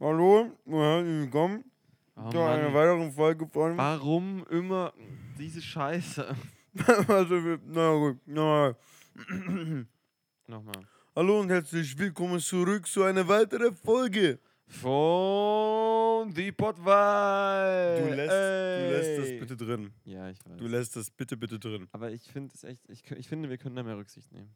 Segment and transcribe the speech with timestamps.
[0.00, 1.64] Hallo und herzlich willkommen
[2.16, 3.76] Oh zu einer Mann, weiteren Folge von.
[3.76, 4.92] warum immer
[5.38, 6.34] diese Scheiße?
[7.08, 7.34] also,
[7.66, 8.76] na gut, na.
[10.48, 10.74] Nochmal.
[11.14, 14.40] Hallo und herzlich willkommen zurück zu einer weiteren Folge.
[14.66, 18.02] Von die Pottwal.
[18.02, 19.92] Du lässt, du lässt das bitte drin.
[20.04, 20.56] Ja, ich weiß.
[20.56, 21.86] Du lässt das bitte, bitte drin.
[21.92, 24.50] Aber ich finde es echt, ich, ich finde, wir können da mehr Rücksicht nehmen.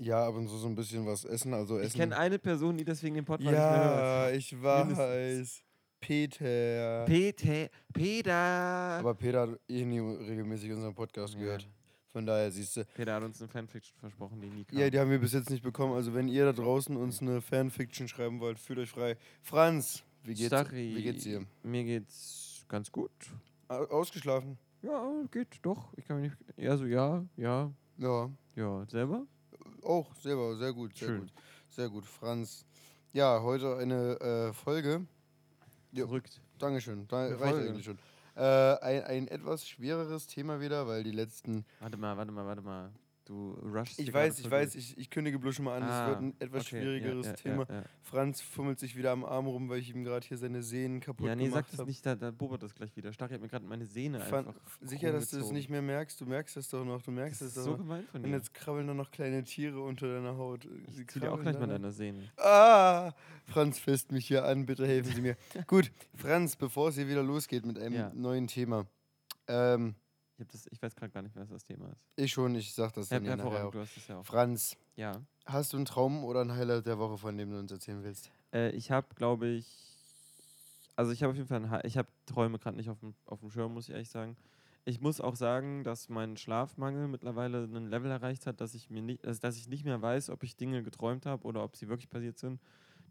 [0.00, 3.16] Ja, aber so, so ein bisschen was essen, also Ich kenne eine Person, die deswegen
[3.16, 4.36] den Pottwal nicht mehr Ja, hört.
[4.36, 5.62] ich weiß.
[6.00, 7.04] Peter.
[7.06, 8.32] Peter, Peter.
[8.32, 11.40] aber Peter hat eh nie regelmäßig unseren Podcast Ja.
[11.40, 11.68] gehört.
[12.12, 12.84] Von daher siehst du.
[12.94, 14.78] Peter hat uns eine Fanfiction versprochen, die nie kam.
[14.78, 15.94] Ja, die haben wir bis jetzt nicht bekommen.
[15.94, 19.16] Also wenn ihr da draußen uns eine Fanfiction schreiben wollt, fühlt euch frei.
[19.42, 21.44] Franz, wie geht's, Stachy, wie geht's dir?
[21.64, 23.10] Mir geht's ganz gut.
[23.68, 24.56] Au- Ausgeschlafen?
[24.82, 25.92] Ja, geht doch.
[25.96, 26.68] Ich kann mich nicht.
[26.68, 28.86] Also ja, ja, Ja, ja.
[28.88, 29.26] Selber?
[29.84, 31.20] Auch selber, sehr gut, sehr Schön.
[31.20, 31.32] gut.
[31.68, 32.64] Sehr gut, Franz.
[33.12, 35.06] Ja, heute eine äh, Folge.
[35.92, 36.06] Ja.
[36.06, 36.40] Verrückt.
[36.58, 37.98] Dankeschön, da reicht eigentlich schon.
[38.34, 41.64] Äh, ein, ein etwas schwereres Thema wieder, weil die letzten.
[41.80, 42.92] Warte mal, warte mal, warte mal.
[43.28, 46.08] Du rushst Ich weiß, ich weiß, ich, ich kündige bloß schon mal an, es Ah,
[46.08, 47.66] wird ein etwas okay, ja, schwierigeres ja, Thema.
[47.68, 47.82] Ja, ja.
[48.00, 51.26] Franz fummelt sich wieder am Arm rum, weil ich ihm gerade hier seine Sehnen kaputt
[51.26, 51.90] ja, nee, gemacht sag das habe.
[51.90, 53.12] nicht, da, da bobert das gleich wieder.
[53.12, 54.58] Stachy hat mir gerade meine Sehne Fan- einfach.
[54.80, 56.18] Sicher, dass du es nicht mehr merkst?
[56.18, 58.36] Du merkst es doch noch, du merkst Das doch so gemein von Und dir.
[58.36, 60.66] jetzt krabbeln da noch kleine Tiere unter deiner Haut.
[60.88, 62.32] Sie Ich zieh dir auch gleich mal deine Sehne.
[62.38, 63.12] Ah,
[63.44, 65.36] Franz fässt mich hier an, bitte helfen Sie mir.
[65.66, 68.10] Gut, Franz, bevor es hier wieder losgeht mit einem Ja.
[68.14, 68.86] neuen Thema.
[69.48, 69.94] Ähm,
[70.38, 72.00] Ich, das, ich weiß gerade gar nicht, was das Thema ist.
[72.16, 73.70] ich schon, ich sag das Her dann ja nachher auch.
[73.72, 74.24] du hast es ja auch.
[74.24, 75.20] Franz, Ja.
[75.46, 78.30] hast du einen Traum oder ein Highlight der Woche, von dem du uns erzählen willst?
[78.52, 79.66] Äh, ich habe, glaube ich.
[80.96, 81.58] Also, ich habe auf jeden Fall.
[81.62, 84.10] Ein, Hi- ich habe Träume gerade nicht auf dem, auf dem Schirm, muss ich ehrlich
[84.10, 84.36] sagen.
[84.84, 89.02] Ich muss auch sagen, dass mein Schlafmangel mittlerweile ein Level erreicht hat, dass ich mir
[89.02, 91.88] nicht, also dass ich nicht mehr weiß, ob ich Dinge geträumt habe oder ob sie
[91.88, 92.60] wirklich passiert sind.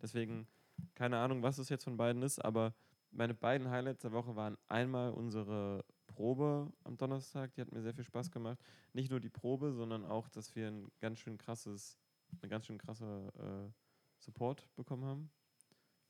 [0.02, 0.48] Deswegen
[0.96, 2.74] keine Ahnung, was es jetzt von beiden ist, aber
[3.12, 5.86] meine beiden Highlights der Woche waren einmal unsere
[6.18, 8.58] Probe am Donnerstag, die hat mir sehr viel Spaß gemacht.
[8.92, 12.00] Nicht nur die Probe, sondern auch, dass wir ein ganz schön krasses,
[12.42, 13.72] eine ganz schön krasse äh,
[14.18, 15.30] Support bekommen haben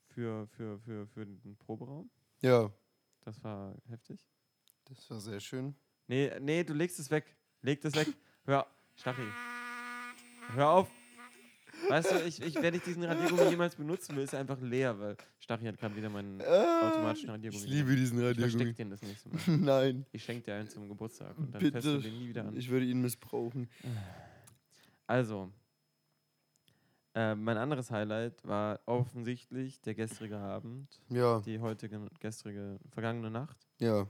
[0.05, 2.09] für, für, für, für den Proberaum.
[2.41, 2.71] Ja,
[3.19, 4.25] Das war heftig.
[4.85, 5.75] das war sehr schön.
[6.07, 7.35] Nee, nee, du legst es weg.
[7.61, 8.07] Leg das weg.
[8.45, 9.27] Hör, Stachy.
[10.53, 10.96] Hör auf.
[11.89, 14.99] Weißt du, ich, ich, wenn ich diesen Radiergummi jemals benutzen will, ist er einfach leer,
[14.99, 17.63] weil Stachy hat gerade wieder meinen automatischen Radiergummi.
[17.63, 18.51] Ich liebe diesen Ich Radiergummi.
[18.51, 19.57] versteck den das nächste Mal.
[19.57, 22.09] Nein, Ich schenke dir einen zum Geburtstag und dann fährst du bitte.
[22.09, 22.55] den nie wieder an.
[22.57, 23.69] Ich würde ihn missbrauchen.
[25.05, 25.51] Also,
[27.15, 33.57] äh, mein anderes Highlight war offensichtlich der gestrige Abend, Ja, die heutige, gestrige, vergangene Nacht.
[33.79, 34.07] ja.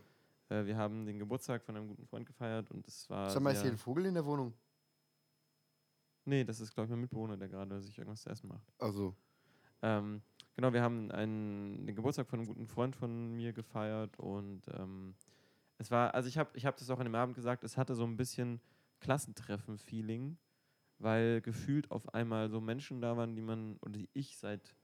[0.49, 3.29] Äh, wir haben den Geburtstag von einem guten Freund gefeiert und es war.
[3.29, 4.53] Sag mal, ist hier ein Vogel in der Wohnung?
[6.27, 8.71] Nee, das ist, glaube ich, mein Mitbewohner, der gerade sich irgendwas zu essen macht.
[8.79, 9.15] Also,
[9.81, 10.21] Ähm,
[10.55, 15.15] genau, wir haben einen, den Geburtstag von einem guten Freund von mir gefeiert und ähm,
[15.77, 17.95] es war, also ich habe ich hab das auch an dem Abend gesagt, es hatte
[17.95, 18.61] so ein bisschen
[19.01, 20.39] Klassentreffen-Feeling,
[20.99, 24.76] weil gefühlt auf einmal so Menschen da waren, die man, oder die ich seit,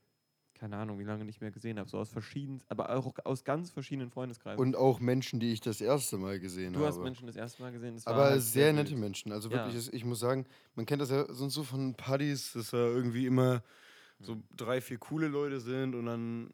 [0.63, 3.69] keine Ahnung, wie lange nicht mehr gesehen habe, so aus verschiedenen, aber auch aus ganz
[3.69, 4.61] verschiedenen Freundeskreisen.
[4.61, 6.87] und auch Menschen, die ich das erste Mal gesehen du habe.
[6.87, 8.75] hast Menschen das erste Mal gesehen, Aber halt sehr wild.
[8.87, 9.33] nette Menschen.
[9.33, 9.57] Also Ja.
[9.57, 12.77] wirklich, es- ich muss sagen, man kennt das ja sonst so von Partys, dass da
[12.77, 13.61] irgendwie immer
[14.21, 16.51] so drei, vier coole Leute sind und dann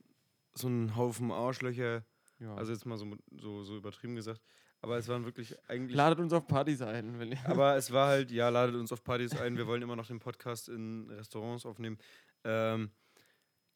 [0.56, 2.03] so ein Haufen Arschlöcher.
[2.40, 2.56] Ja.
[2.56, 3.06] Also jetzt mal so,
[3.40, 4.41] so, so übertrieben gesagt.
[4.81, 5.96] Aber es waren wirklich eigentlich.
[5.96, 7.38] Ladet uns auf Partys ein, wenn ihr.
[7.46, 9.56] aber es war halt, ja, ladet uns auf Partys ein.
[9.56, 12.00] Wir wollen immer noch den Podcast in Restaurants aufnehmen.
[12.44, 12.90] Ähm,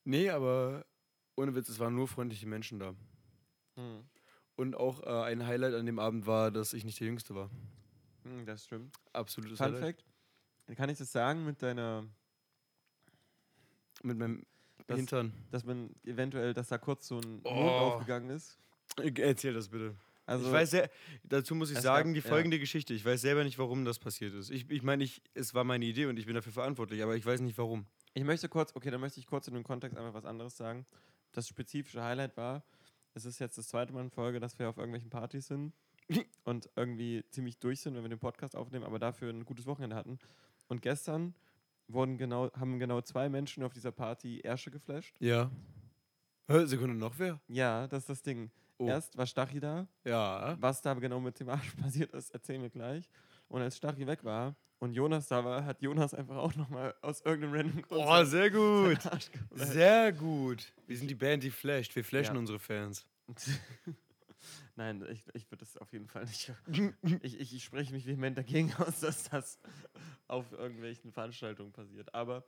[0.04, 0.86] nee, aber
[1.36, 2.94] ohne Witz, es waren nur freundliche Menschen da.
[3.76, 4.04] Hm.
[4.56, 7.50] Und auch äh, ein Highlight an dem Abend war, dass ich nicht der Jüngste war.
[8.24, 8.96] Hm, das stimmt.
[9.12, 10.02] Absolutes Fun Highlight.
[10.68, 12.06] Fact: Kann ich das sagen mit deiner
[14.04, 14.46] Mit meinem
[14.88, 15.34] Das- Hintern.
[15.52, 17.50] dass man eventuell, dass da kurz so ein Mond Oh.
[17.96, 18.58] aufgegangen ist.
[18.98, 19.96] Erzähl das bitte.
[20.26, 20.90] Also, ich weiß sehr,
[21.24, 22.34] dazu muss ich sagen, gab- die ja.
[22.34, 22.94] folgende Geschichte.
[22.94, 24.52] Ich weiß selber nicht, warum das passiert ist.
[24.52, 27.26] Ich, ich meine, ich, es war meine Idee und ich bin dafür verantwortlich, aber ich
[27.26, 27.86] weiß nicht warum.
[28.14, 30.86] Ich möchte kurz, okay, dann möchte ich kurz in dem Kontext einfach was anderes sagen.
[31.32, 32.64] Das spezifische Highlight war,
[33.14, 35.74] es ist jetzt das zweite Mal in Folge, dass wir auf irgendwelchen Partys sind
[36.44, 39.96] und irgendwie ziemlich durch sind, wenn wir den Podcast aufnehmen, aber dafür ein gutes Wochenende
[39.96, 40.20] hatten.
[40.68, 41.34] Und gestern
[41.88, 45.16] wurden genau, haben genau zwei Menschen auf dieser Party Ärsche geflasht.
[45.20, 45.52] Ja.
[46.48, 47.40] Hä, Sekunde, noch wer?
[47.48, 48.52] Ja, das ist das Ding.
[48.78, 48.88] Oh.
[48.88, 50.58] Erst war Stachy da, Ja.
[50.60, 53.10] Was da genau mit dem Arsch passiert ist, erzählen wir gleich.
[53.48, 57.22] Und als Stachy weg war und Jonas da war, hat Jonas einfach auch nochmal aus
[57.22, 59.00] irgendeinem random Grund Oh, sehr gut.
[59.56, 60.74] Sehr gut.
[60.88, 61.96] Wir sind die Band, die flasht.
[61.96, 62.40] Wir flashen Ja.
[62.40, 63.06] unsere Fans.
[64.76, 66.52] Nein, ich, ich würde das auf jeden Fall nicht.
[67.22, 69.60] Ich, ich, ich spreche mich vehement dagegen aus, dass das
[70.28, 72.14] auf irgendwelchen Veranstaltungen passiert.
[72.14, 72.44] Aber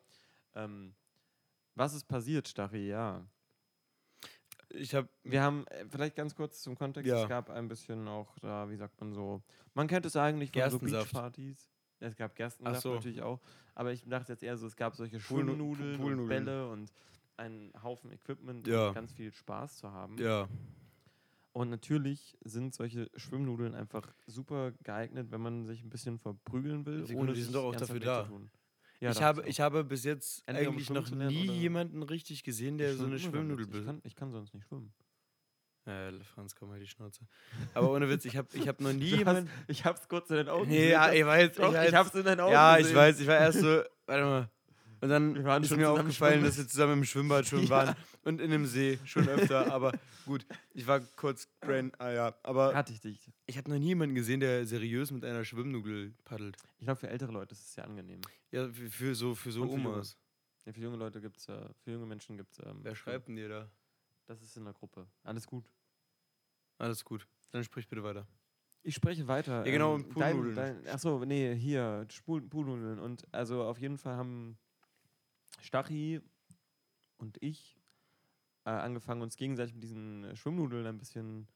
[0.56, 0.94] ähm,
[1.76, 2.88] was ist passiert, Stachy?
[2.90, 3.26] Ja.
[4.70, 7.24] Ich habe Wir haben, äh, vielleicht ganz kurz zum Kontext, Ja.
[7.24, 9.42] es gab ein bisschen auch da, wie sagt man so,
[9.74, 10.80] man kennt es eigentlich von so.
[10.80, 11.70] Beachpartys.
[12.00, 12.94] Es gab Gerstensaft so.
[12.96, 13.40] natürlich auch,
[13.74, 16.28] aber ich dachte jetzt eher so, es gab solche Schwimmnudeln und.
[16.28, 16.92] Bälle und
[17.38, 18.90] einen Haufen Equipment, Ja.
[18.90, 20.18] um ganz viel Spaß zu haben.
[20.18, 20.48] ja.
[21.54, 27.06] Und natürlich sind solche Schwimmnudeln einfach super geeignet, wenn man sich ein bisschen verprügeln will,
[27.06, 28.30] Sekunde, ohne die sind doch auch dafür da.
[29.00, 32.80] Ja, ich, habe, ich habe bis jetzt Entweder eigentlich noch nie jemanden richtig gesehen, Ich
[32.80, 33.18] der so eine.
[33.20, 34.92] Schwimmnudel Ich be- kann, ich kann sonst nicht schwimmen.
[35.86, 37.22] Ja, Franz, komm mal die Schnauze.
[37.76, 39.50] Aber ohne Witz, ich habe ich hab noch nie jemanden.
[39.68, 41.20] ich hab's kurz in den Augen Nee, ja, gesehen.
[41.22, 41.90] ich weiß, Doch, ich weiß.
[41.90, 42.90] ich hab's in deinen Augen ja, gesehen.
[42.92, 44.50] ich weiß, ich war erst so, warte mal.
[45.02, 46.46] Und dann ist schon mir aufgefallen, schwimmen.
[46.46, 47.70] dass wir zusammen im Schwimmbad schon Ja.
[47.70, 49.72] waren und in einem See schon öfter.
[49.72, 49.92] Aber
[50.26, 50.44] gut,
[50.74, 52.36] ich war kurz brain, ah ja.
[52.42, 53.32] Aber Hatte ich dich.
[53.46, 56.58] ich habe noch nie jemanden gesehen, der seriös mit einer Schwimmnudel paddelt.
[56.80, 58.22] Ich glaube, für ältere Leute ist es sehr angenehm.
[58.52, 59.90] Ja, für, für so, für so Und für junge.
[59.90, 60.18] Omas.
[60.66, 62.58] Ja, für junge Leute gibt's, äh, für junge Menschen gibt's.
[62.66, 63.70] Ähm, Wer schreibt denn dir da?
[64.26, 65.08] Das ist in der Gruppe.
[65.24, 65.70] Alles gut.
[66.78, 67.28] Alles gut.
[67.52, 68.28] Dann sprich bitte weiter.
[68.84, 69.66] Ich spreche weiter.
[69.66, 70.14] Ja, genau, ähm.
[70.16, 73.00] Dein, dein, achso, nee, hier, Poolnudeln.
[73.00, 74.58] Und also auf jeden Fall haben
[75.62, 76.22] Stachi
[77.18, 77.80] und ich
[78.66, 81.48] äh, angefangen, uns gegenseitig mit diesen Schwimmnudeln ein bisschen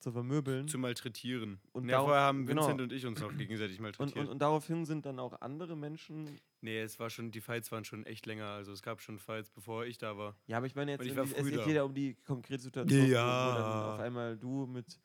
[0.00, 0.68] zu vermöbeln.
[0.68, 1.60] Zu malträtieren.
[1.72, 2.62] Und Und ja, vorher haben genau.
[2.62, 4.26] Vincent und ich uns noch gegenseitig und, malträtiert.
[4.26, 6.38] und, und daraufhin sind dann auch andere Menschen.
[6.60, 8.46] nee, es war schon, die Fights waren schon echt länger.
[8.46, 10.36] Also es gab schon Fights, bevor ich da war.
[10.46, 13.00] Ja, aber ich meine jetzt, Und ich war es geht ja um die konkrete Situation,
[13.00, 13.54] wo- wo Ja.
[13.54, 15.00] dann auf einmal du mit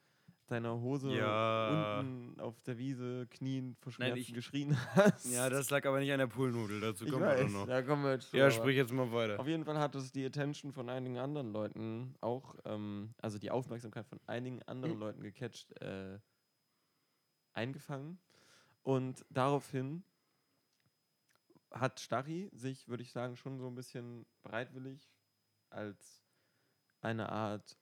[0.47, 1.99] deiner Hose Ja.
[1.99, 5.25] unten auf der Wiese knien vor Schmerzen ich- geschrien hast.
[5.33, 6.81] Ja, das lag aber nicht an der Poolnudel.
[6.81, 7.65] Dazu kommen wir noch.
[7.67, 9.39] da kommen wir jetzt Ja, sprich jetzt mal weiter.
[9.39, 13.51] Auf jeden Fall hat es die Attention von einigen anderen Leuten auch, ähm, also die
[13.51, 14.99] Aufmerksamkeit von einigen anderen Mhm.
[14.99, 16.19] Leuten gecatcht, äh,
[17.53, 18.19] eingefangen.
[18.81, 20.03] Und daraufhin
[21.71, 25.09] hat Stari sich, würde ich sagen, schon so ein bisschen bereitwillig
[25.69, 26.23] als
[27.01, 27.77] eine Art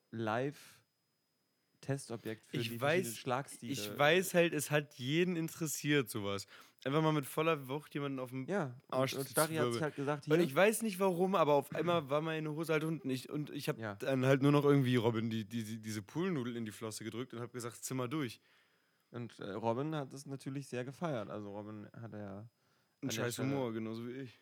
[1.82, 3.72] Live-Testobjekt für Ich die weiß- Schlagstile.
[3.74, 6.48] Ich weiß halt, es hat jeden interessiert, sowas.
[6.84, 8.46] Einfach mal mit voller Wucht jemanden auf dem.
[8.48, 11.36] Ja, Arsch und, und zu Stari hat halt gesagt, hier, Und ich weiß nicht warum,
[11.36, 13.10] aber auf einmal war meine Hose halt unten.
[13.10, 13.96] Ich, und ich habe Ja.
[13.96, 17.34] dann halt nur noch irgendwie Robin die, die, die, diese Poolnudel in die Flosse gedrückt
[17.34, 18.40] und habe gesagt, Zimmer durch.
[19.12, 21.30] und äh, Robin hat es natürlich sehr gefeiert.
[21.30, 22.50] Also Robin hat ja
[23.04, 24.40] Ein scheiß Humor, genauso wie ich.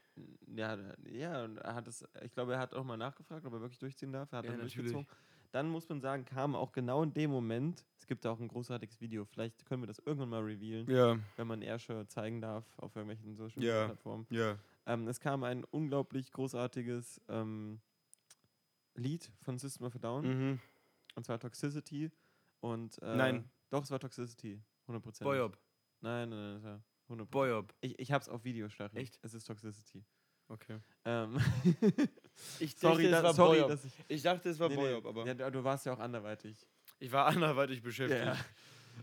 [0.47, 0.77] Ja,
[1.09, 3.80] ja, und er hat es, ich glaube, er hat auch mal nachgefragt, ob er wirklich
[3.80, 4.31] durchziehen darf.
[4.31, 4.92] Er hat Ja, dann natürlich.
[4.92, 5.07] durchgezogen.
[5.51, 8.47] Dann muss man sagen, kam auch genau in dem Moment, es gibt da auch ein
[8.47, 12.65] großartiges Video, vielleicht können wir das irgendwann mal revealen, Ja, wenn man Airshow zeigen darf
[12.77, 13.59] auf irgendwelchen Social.
[13.59, 14.27] Media Plattformen.
[14.29, 14.57] ja.
[14.85, 17.79] Ähm, es kam ein unglaublich großartiges ähm,
[18.95, 20.59] Lied von System of a Down, Mhm.
[21.15, 22.11] und zwar Toxicity.
[22.61, 23.49] Und, äh, Nein.
[23.69, 25.23] Doch, es war Toxicity, 100%.
[25.23, 25.57] Boyob.
[26.01, 27.25] Nein, nein, nein, war 100%.
[27.31, 27.73] Boyob.
[27.81, 28.97] Ich, ich hab's auf Video, Stari.
[28.97, 29.19] Echt?
[29.21, 30.03] Es ist Toxicity.
[30.47, 30.79] Okay.
[31.05, 31.37] Ähm,
[32.59, 33.69] Ich sorry, dachte, es da, war sorry Boyob.
[33.69, 33.91] dass ich.
[34.07, 36.57] Ich dachte, es war Nee, Boyob, aber Ja, du- warst ja auch anderweitig.
[37.00, 38.25] ich war anderweitig beschäftigt.
[38.25, 38.38] Ja.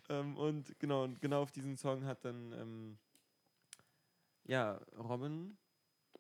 [0.09, 2.99] ähm, und genau, und genau auf diesen Song hat dann ähm,
[4.45, 5.57] ja, Robin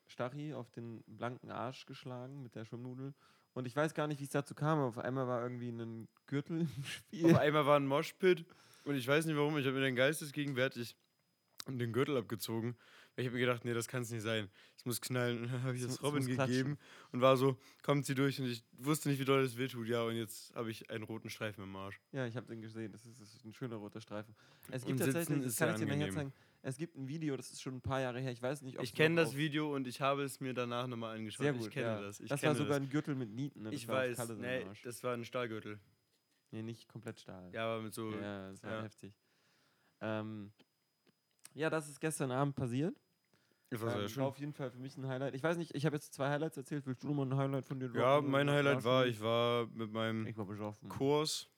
[0.07, 3.15] Stachy auf den blanken Arsch geschlagen mit der Schwimmnudel.
[3.55, 4.81] Und ich weiß gar nicht, wie es dazu kam.
[4.81, 7.33] Auf einmal war irgendwie ein Gürtel im Spiel.
[7.33, 8.45] Auf einmal war ein Moshpit
[8.85, 10.97] und ich weiß nicht warum, ich habe mir den geistesgegenwärtig
[11.69, 12.77] den Gürtel abgezogen.
[13.19, 14.51] Ich habe mir gedacht, nee, das kann es nicht sein.
[14.77, 15.43] Es muss knallen.
[15.43, 16.47] Und dann habe ich Es das es Robin klatschen.
[16.57, 16.79] gegeben
[17.13, 19.88] und war so, kommt sie durch und ich wusste nicht, wie doll das wehtut.
[19.88, 21.99] Ja, und jetzt habe ich einen roten Streifen im Arsch.
[22.12, 22.93] Ja, ich habe den gesehen.
[22.93, 24.35] Das ist, das ist ein schöner roter Streifen.
[24.71, 27.37] Es Und gibt sitzen tatsächlich, das kann ich dir nachher zeigen, es gibt ein Video,
[27.37, 28.33] das ist schon ein paar Jahre her.
[28.33, 31.17] Ich weiß nicht, ob Ich kenne das Video und ich habe es mir danach nochmal
[31.17, 31.45] angeschaut.
[31.45, 32.00] Sehr gut, ich kenne ja.
[32.00, 32.21] das.
[32.21, 32.88] Ich das kenne war sogar das.
[32.88, 33.62] ein Gürtel mit Nieten.
[33.62, 33.71] Ne?
[33.71, 35.79] Das Ich weiß, nee, das war ein Stahlgürtel.
[36.50, 37.50] Nee, nicht komplett Stahl.
[37.52, 38.11] Ja, aber mit so.
[38.12, 38.83] Ja, das war ja.
[38.83, 39.14] heftig.
[40.00, 40.52] Ähm,
[41.55, 42.95] ja, das ist gestern Abend passiert.
[43.70, 45.35] Das war Ähm, war auf jeden Fall für mich ein Highlight.
[45.35, 46.87] Ich weiß nicht, ich habe jetzt zwei Highlights erzählt.
[46.87, 49.92] Willst du noch mal ein Highlight von dir Ja, mein Highlight war, ich war mit
[49.92, 50.76] meinem war.
[50.88, 51.49] Kurs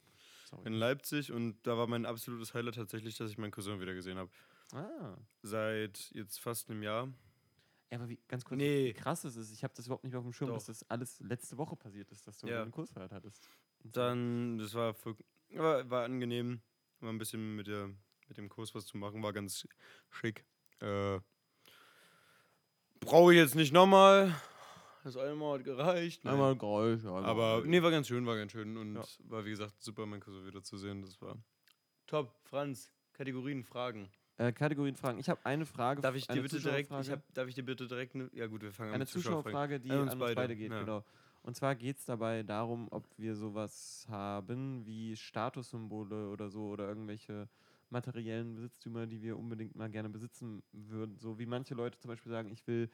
[0.47, 0.67] Sorry.
[0.67, 4.17] in Leipzig und da war mein absolutes Highlight tatsächlich, dass ich meinen Cousin wieder gesehen
[4.17, 4.31] habe.
[4.73, 5.17] Ah.
[5.43, 7.09] Seit jetzt fast einem Jahr.
[7.91, 8.89] Ja, aber wie, ganz kurz, Nee.
[8.89, 9.53] wie krass es ist.
[9.53, 10.57] Ich habe das überhaupt nicht mehr auf dem Schirm, Doch.
[10.57, 12.63] dass das alles letzte Woche passiert ist, dass du Ja.
[12.63, 13.49] einen Kurs verhört hattest.
[13.83, 15.17] Dann, das war, voll,
[15.51, 16.61] war, war angenehm,
[17.01, 17.89] mal ein bisschen mit, der,
[18.29, 19.67] mit dem Kurs was zu machen, war ganz
[20.11, 20.45] schick.
[20.81, 21.21] Äh,
[23.09, 24.35] Brauche ich jetzt nicht nochmal.
[25.03, 26.25] Das einmal hat gereicht.
[26.25, 26.35] Nein.
[26.35, 27.67] Einmal Geräusch, ja, Aber Geräusch.
[27.69, 28.77] nee, war ganz schön, war ganz schön.
[28.77, 29.05] Und Ja.
[29.21, 31.01] war wie gesagt super, meinen Cousin wiederzusehen.
[31.01, 31.37] Das war
[32.07, 32.35] top.
[32.45, 34.11] Franz, Kategorien, Fragen.
[34.37, 35.19] Äh, Kategorien Fragen.
[35.19, 36.03] Ich habe eine Frage.
[36.03, 38.63] Darf ich dir bitte direkt, ich hab, darf ich dir bitte direkt eine, ja gut,
[38.63, 39.07] wir fangen an eine.
[39.07, 40.81] Zuschauerfrage, die An an uns uns, beide, beide, geht, ja.
[40.81, 41.03] genau.
[41.43, 46.87] Und zwar geht es dabei darum, ob wir sowas haben wie Statussymbole oder so oder
[46.89, 47.49] irgendwelche
[47.91, 51.17] materiellen Besitztümer, die wir unbedingt mal gerne besitzen würden.
[51.19, 52.91] So wie manche Leute zum Beispiel sagen, ich will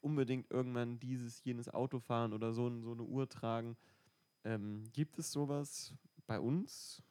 [0.00, 3.76] unbedingt irgendwann dieses, jenes Auto fahren oder so, so eine Uhr tragen.
[4.44, 5.92] Ähm, gibt es sowas
[6.26, 7.02] bei uns?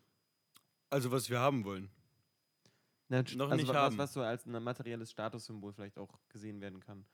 [0.89, 1.89] Also, was wir haben wollen.
[3.09, 3.97] Na, Noch also nicht was, haben.
[3.97, 7.05] was so als ein materielles Statussymbol vielleicht auch gesehen werden kann.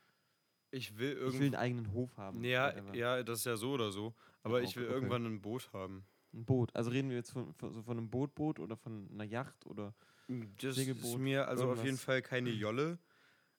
[0.72, 2.44] Ich will Ich will einen eigenen Hof haben.
[2.44, 2.96] Ja, whatever.
[2.96, 4.14] ja, das ist ja so oder so.
[4.42, 4.94] Aber ich Okay, will okay.
[4.96, 6.06] irgendwann ein Boot haben.
[6.34, 6.76] Ein Boot.
[6.76, 9.94] Also reden wir jetzt von, von, so von einem Bootboot oder von einer Yacht oder.
[10.28, 12.04] Das ist Segelboot, mir also auf jeden irgendwas.
[12.06, 13.00] Fall keine Jolle.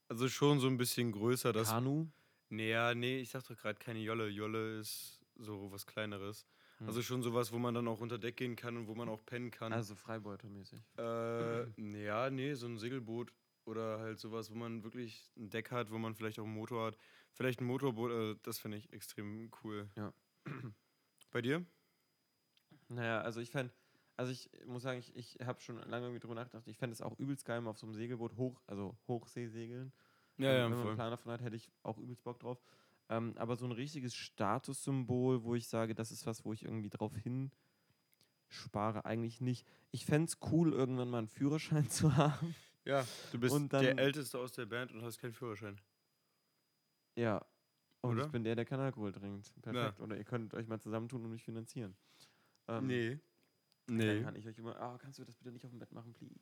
[0.08, 1.52] Also schon so ein bisschen größer.
[1.52, 2.08] Das, Kanu?
[2.48, 4.28] nee, ja, nee, ich sag doch gerade keine Jolle.
[4.28, 6.46] Jolle ist so was Kleineres.
[6.78, 6.88] Hm.
[6.88, 9.24] Also schon sowas, wo man dann auch unter Deck gehen kann und wo man auch
[9.24, 9.72] pennen kann.
[9.72, 10.80] Also Freibeutermäßig.
[10.98, 13.32] Äh, ja, nee, so ein Segelboot
[13.64, 16.86] oder halt sowas, wo man wirklich ein Deck hat, wo man vielleicht auch einen Motor
[16.86, 16.98] hat.
[17.32, 19.88] Vielleicht ein Motorboot, äh, das finde ich extrem cool.
[19.96, 20.12] Ja.
[21.30, 21.64] Bei dir?
[22.88, 23.72] Naja, also ich fände,
[24.16, 27.02] also ich muss sagen, ich, ich habe schon lange irgendwie drüber nachgedacht, ich fände es
[27.02, 29.92] auch übelst geil, mal auf so einem Segelboot hoch, also Hochseesegeln.
[30.36, 30.94] Ja, wenn, ja, wenn man einen.
[30.96, 32.60] Plan davon hat, hätte ich auch übelst Bock drauf.
[33.08, 36.90] Ähm, aber so ein richtiges Statussymbol, wo ich sage, das ist was, wo ich irgendwie
[36.90, 37.50] drauf hin
[38.48, 39.66] spare, eigentlich nicht.
[39.90, 42.54] Ich fände es cool, irgendwann mal einen Führerschein zu haben.
[42.84, 45.80] Ja, du bist Und der dann- Älteste aus der Band und hast keinen Führerschein.
[47.16, 47.44] Ja.
[48.00, 48.26] Und Oder?
[48.26, 49.52] ich bin der, der keinen Alkohol trinkt.
[49.62, 50.00] Perfekt.
[50.00, 51.96] Oder ihr könnt euch mal zusammentun und mich finanzieren.
[52.68, 53.18] Ähm, nee.
[53.86, 54.22] Dann Nee.
[54.22, 56.34] kann ich euch immer, ah, kannst du das bitte nicht auf dem Bett machen, please?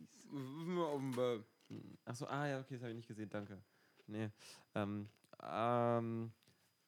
[0.80, 1.40] Offenbar.
[2.04, 3.60] Achso, ah ja, okay, das habe ich nicht gesehen, danke.
[4.06, 4.30] Nee.
[4.74, 5.08] Ähm,
[5.42, 6.32] ähm,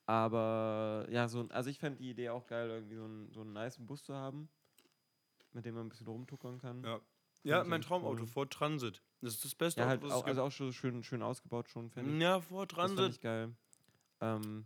[0.05, 3.53] aber ja, so, also ich fände die Idee auch geil, irgendwie so einen, so einen
[3.53, 4.47] nice Bus zu haben,
[5.53, 6.83] mit dem man ein bisschen rumtuckern kann.
[6.83, 7.01] Ja.
[7.43, 8.27] Ja, mein Traumauto, cool.
[8.27, 9.03] Ford Transit.
[9.21, 11.69] Das ist das Beste Ja, Auto, halt was auch, also auch schon schön, schön ausgebaut
[11.69, 12.07] schon, gibt.
[12.07, 12.21] ich.
[12.21, 13.15] Ja, Ford Das fand Transit.
[13.15, 13.55] ich geil.
[14.21, 14.65] Ähm,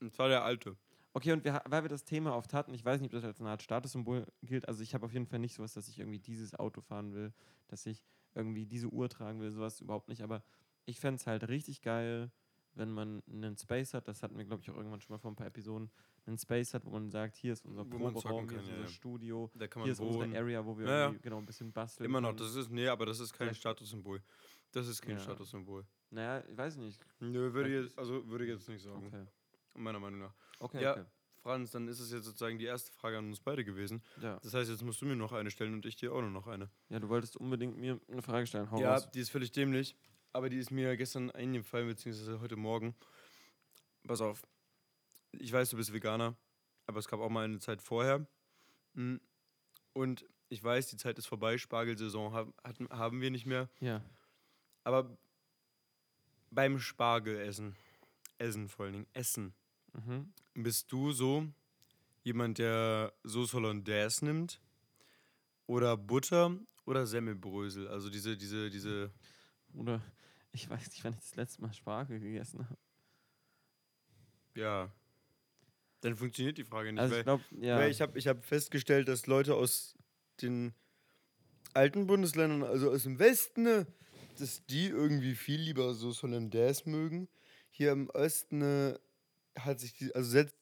[0.00, 0.76] Und zwar der alte.
[1.14, 3.40] Okay, und wir, weil wir das Thema oft hatten, ich weiß nicht, ob das als
[3.40, 6.18] eine Art Statussymbol gilt, also ich habe auf jeden Fall nicht sowas, dass ich irgendwie
[6.18, 7.32] dieses Auto fahren will,
[7.68, 8.04] dass ich
[8.34, 10.42] irgendwie diese Uhr tragen will, sowas überhaupt nicht, aber
[10.84, 12.30] ich fände es halt richtig geil,
[12.76, 15.30] wenn man einen Space hat, das hatten wir, glaube ich, auch irgendwann schon mal vor
[15.30, 15.90] ein paar Episoden,
[16.26, 18.86] einen Space hat, wo man sagt, hier ist unser Proberaum, hier ist unser ja.
[18.88, 20.36] Studio, hier ist unsere wohnen.
[20.36, 22.30] Area, wo wir Ja, genau ein bisschen basteln Immer noch.
[22.30, 22.38] können.
[22.40, 24.20] Das ist, nee, aber das ist kein Vielleicht- Statussymbol.
[24.72, 25.20] Das ist kein.
[25.20, 25.86] Statussymbol.
[26.10, 27.00] Naja, ich weiß nicht.
[27.20, 29.06] Nö, würde Vielleicht jetzt, also würde ich jetzt nicht sagen.
[29.06, 29.24] Okay.
[29.74, 30.34] Meiner Meinung nach.
[30.58, 30.92] Okay, Ja.
[30.92, 31.04] okay.
[31.42, 34.02] Franz, dann ist es jetzt sozusagen die erste Frage an uns beide gewesen.
[34.22, 34.38] Ja.
[34.42, 36.46] Das heißt, jetzt musst du mir noch eine stellen und ich dir auch nur noch
[36.46, 36.70] eine.
[36.88, 38.70] ja, du wolltest unbedingt mir eine Frage stellen.
[38.70, 39.10] Hau ja, raus.
[39.10, 39.94] die ist völlig dämlich,
[40.32, 42.94] aber die ist mir gestern eingefallen, beziehungsweise heute Morgen.
[44.06, 44.42] Pass auf.
[45.32, 46.34] Ich weiß, du bist Veganer,
[46.86, 48.26] aber es gab auch mal eine Zeit vorher.
[48.94, 49.16] Mm.
[49.92, 52.32] Und ich weiß, die Zeit ist vorbei, Spargelsaison
[52.64, 53.68] hatten, haben wir nicht mehr.
[53.80, 54.02] Ja.
[54.82, 55.16] Aber
[56.50, 57.76] beim Spargelessen,
[58.38, 59.54] Essen vor allen Dingen, Essen,
[59.94, 60.32] Mhm.
[60.54, 61.46] bist du so
[62.22, 64.60] jemand, der Sauce Hollandaise nimmt?
[65.66, 67.88] Oder Butter oder Semmelbrösel?
[67.88, 69.10] Also diese, diese, diese.
[69.72, 70.02] Oder
[70.52, 72.78] ich weiß nicht, wann ich das letzte Mal Spargel gegessen habe.
[74.54, 74.92] Ja.
[76.00, 77.00] Dann funktioniert die Frage nicht.
[77.00, 77.78] Also weil, ich glaube, ja.
[77.78, 79.96] weil ich habe ich hab festgestellt, dass Leute aus
[80.42, 80.74] den
[81.72, 83.86] alten Bundesländern, also aus dem Westen,
[84.38, 87.28] dass die irgendwie viel lieber Sauce Hollandaise mögen.
[87.70, 88.96] Hier im Osten
[89.58, 90.56] hat sich die, also setzt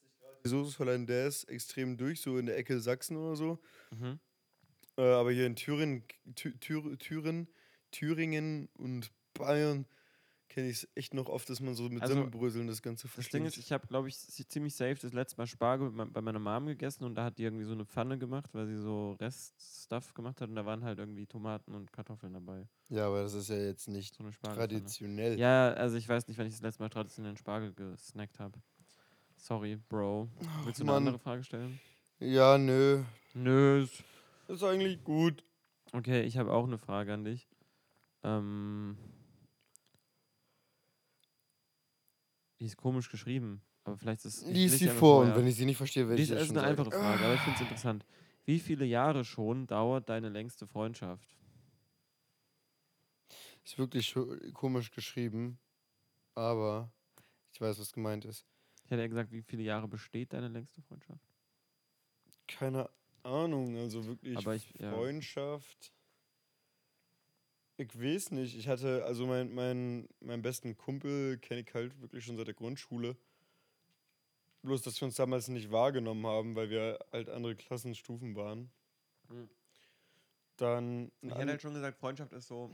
[0.45, 3.61] die Sauce Hollandaise extrem durch, so in der Ecke Sachsen oder so.
[3.93, 4.19] mhm.
[4.97, 7.49] Äh, aber hier in Thüringen, Thü Thür Thüringen,
[7.91, 9.87] Thüringen und Bayern
[10.49, 13.29] kenne ich es echt noch oft, dass man so mit Also, Semmelbröseln das Ganze Das
[13.31, 16.21] Ding ist, ich habe, glaube ich, ziemlich safe das letzte Mal Spargel bei me- bei
[16.23, 19.13] meiner Mom gegessen und da hat die irgendwie so eine Pfanne gemacht, weil sie so
[19.21, 22.69] Reststuff gemacht hat und da waren halt irgendwie Tomaten und Kartoffeln dabei.
[22.89, 25.39] ja, aber das ist ja jetzt nicht So traditionell.
[25.39, 28.61] Ja, also ich weiß nicht, wann ich das letzte Mal traditionellen Spargel gesnackt habe.
[29.43, 30.29] Sorry, Bro.
[30.63, 30.99] Willst du eine Mann.
[30.99, 31.81] andere Frage stellen?
[32.21, 33.03] Ja, nö.
[33.35, 33.89] Nö.
[34.47, 35.43] Ist eigentlich gut.
[35.93, 37.49] Okay, ich habe auch eine Frage an dich.
[38.23, 38.97] Ähm,
[42.61, 45.77] die ist komisch geschrieben, aber vielleicht ist Lies sie vor und wenn ich sie nicht
[45.77, 46.81] verstehe, werde ich ist das ist schon eine sagen.
[46.81, 48.07] einfache Frage, aber ich finde es interessant.
[48.45, 51.37] Wie viele Jahre schon dauert deine längste Freundschaft?
[53.65, 54.15] Ist wirklich
[54.55, 55.59] komisch geschrieben,
[56.37, 56.93] aber
[57.53, 58.47] ich weiß, was gemeint ist.
[58.93, 61.25] Hätte ja gesagt, wie viele Jahre besteht deine längste Freundschaft?
[62.47, 62.91] Keine
[63.23, 64.93] Ahnung, also wirklich Aber ich- ja.
[64.93, 65.95] Freundschaft.
[67.79, 68.55] Ich weiß nicht.
[68.55, 72.55] Ich hatte, also mein, mein, meinen besten Kumpel kenne ich halt wirklich schon seit der
[72.55, 73.17] Grundschule.
[74.61, 78.71] Bloß, dass wir uns damals nicht wahrgenommen haben, weil wir halt andere Klassenstufen waren.
[79.29, 79.49] Hm.
[80.59, 81.11] Dann.
[81.23, 82.71] Ich hätte halt schon gesagt, Freundschaft ist so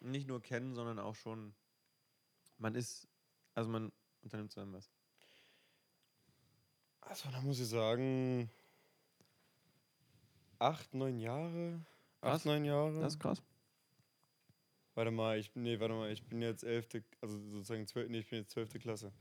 [0.00, 1.54] nicht nur kennen, sondern auch schon,
[2.58, 3.08] man ist,
[3.54, 4.92] also man unternimmt zusammen was.
[7.08, 8.50] Also, da muss ich sagen.
[10.58, 11.80] Acht, neun Jahre?
[12.20, 12.40] Was?
[12.40, 13.00] Acht, neun Jahre?
[13.00, 13.42] Das ist krass.
[14.94, 18.20] Warte mal, ich bin, nee, warte mal, ich bin jetzt elfte, also sozusagen zwölfte, nee,
[18.20, 19.12] ich bin jetzt zwölfte Klasse.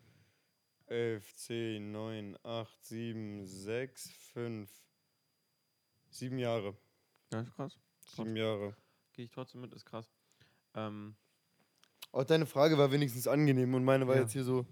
[0.88, 4.72] 11, 10, 9, 8, 7, 6, 5.
[6.10, 6.78] Sieben Jahre.
[7.34, 7.78] Ja, ist krass.
[8.16, 8.76] Sieben Jahre.
[9.12, 10.10] Gehe ich trotzdem mit, ist krass.
[10.76, 11.16] Ähm,
[12.14, 14.22] Auch deine Frage war wenigstens angenehm und meine war Ja.
[14.22, 14.66] jetzt hier so.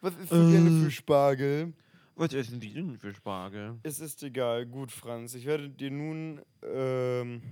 [0.00, 1.74] Was ist denn gerne für Spargel?
[2.14, 3.78] Was essen die denn für Spargel?
[3.82, 4.66] Es ist egal.
[4.66, 5.34] Gut, Franz.
[5.34, 7.42] Ich werde dir nun ähm,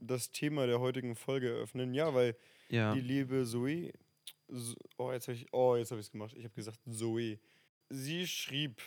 [0.00, 1.94] das Thema der heutigen Folge eröffnen.
[1.94, 2.36] Ja, weil
[2.68, 2.94] Ja.
[2.94, 3.92] die liebe Zoe.
[4.98, 6.34] Oh, jetzt habe ich oh, jetzt habe ich es gemacht.
[6.36, 7.38] Ich habe gesagt Zoe.
[7.90, 8.80] Sie schrieb.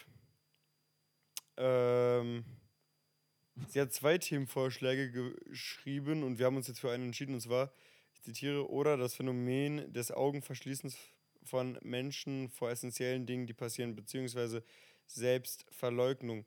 [1.57, 2.45] Ähm,
[3.67, 7.33] sie hat zwei Themenvorschläge geschrieben und wir haben uns jetzt für einen entschieden.
[7.33, 7.71] Und zwar,
[8.13, 10.97] ich zitiere, oder das Phänomen des Augenverschließens
[11.43, 14.63] von Menschen vor essentiellen Dingen, die passieren, beziehungsweise
[15.07, 16.45] Selbstverleugnung.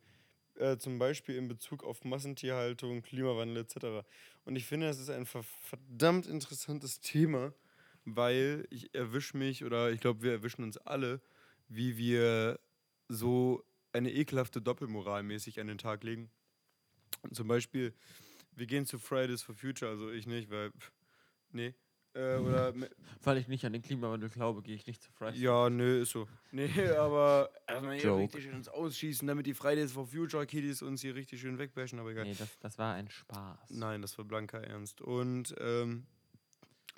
[0.56, 4.06] Äh, zum Beispiel in Bezug auf Massentierhaltung, Klimawandel etc.
[4.44, 7.54] Und ich finde, das ist ein ver- verdammt interessantes Thema,
[8.04, 11.20] weil ich erwische mich oder ich glaube, wir erwischen uns alle,
[11.68, 12.60] wie wir
[13.08, 16.30] so eine ekelhafte Doppelmoral mäßig an den Tag legen.
[17.32, 17.94] Zum Beispiel,
[18.52, 20.92] wir gehen zu Fridays for Future, also ich nicht, weil, pff,
[21.52, 21.74] nee.
[22.14, 22.74] Äh, oder,
[23.22, 25.40] Weil ich nicht an den Klimawandel glaube, gehe ich nicht zu Fridays.
[25.40, 26.26] ja, nö, ist so.
[26.50, 28.22] Nee, aber erstmal hier Joke.
[28.24, 32.00] richtig schön ins Ausschießen, damit die Fridays for Future Kiddies uns hier richtig schön wegbashen,
[32.00, 32.24] aber egal.
[32.24, 33.70] Nee, das, das war ein Spaß.
[33.70, 35.00] Nein, das war blanker Ernst.
[35.00, 36.06] Und ähm,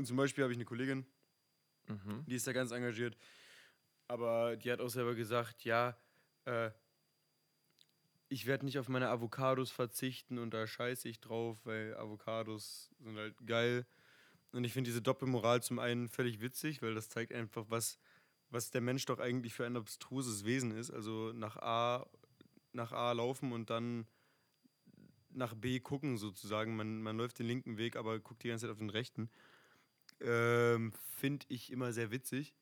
[0.02, 1.04] zum Beispiel habe ich eine Kollegin,
[1.88, 2.24] Mhm.
[2.26, 3.16] die ist da ganz engagiert,
[4.08, 5.98] aber die hat auch selber gesagt, ja,
[6.44, 6.70] äh,
[8.28, 13.18] ich werde nicht auf meine Avocados verzichten und da scheiße ich drauf, weil Avocados sind
[13.18, 13.84] halt geil.
[14.52, 17.98] Und ich finde diese Doppelmoral zum einen völlig witzig, weil das zeigt einfach, was,
[18.50, 20.90] was der Mensch doch eigentlich für ein abstruses Wesen ist.
[20.90, 22.06] Also nach A,
[22.72, 24.06] nach A laufen und dann
[25.30, 26.76] nach B gucken sozusagen.
[26.76, 29.30] Man, man läuft den linken Weg, aber guckt die ganze Zeit auf den rechten.
[30.20, 32.54] Ähm, finde ich immer sehr witzig.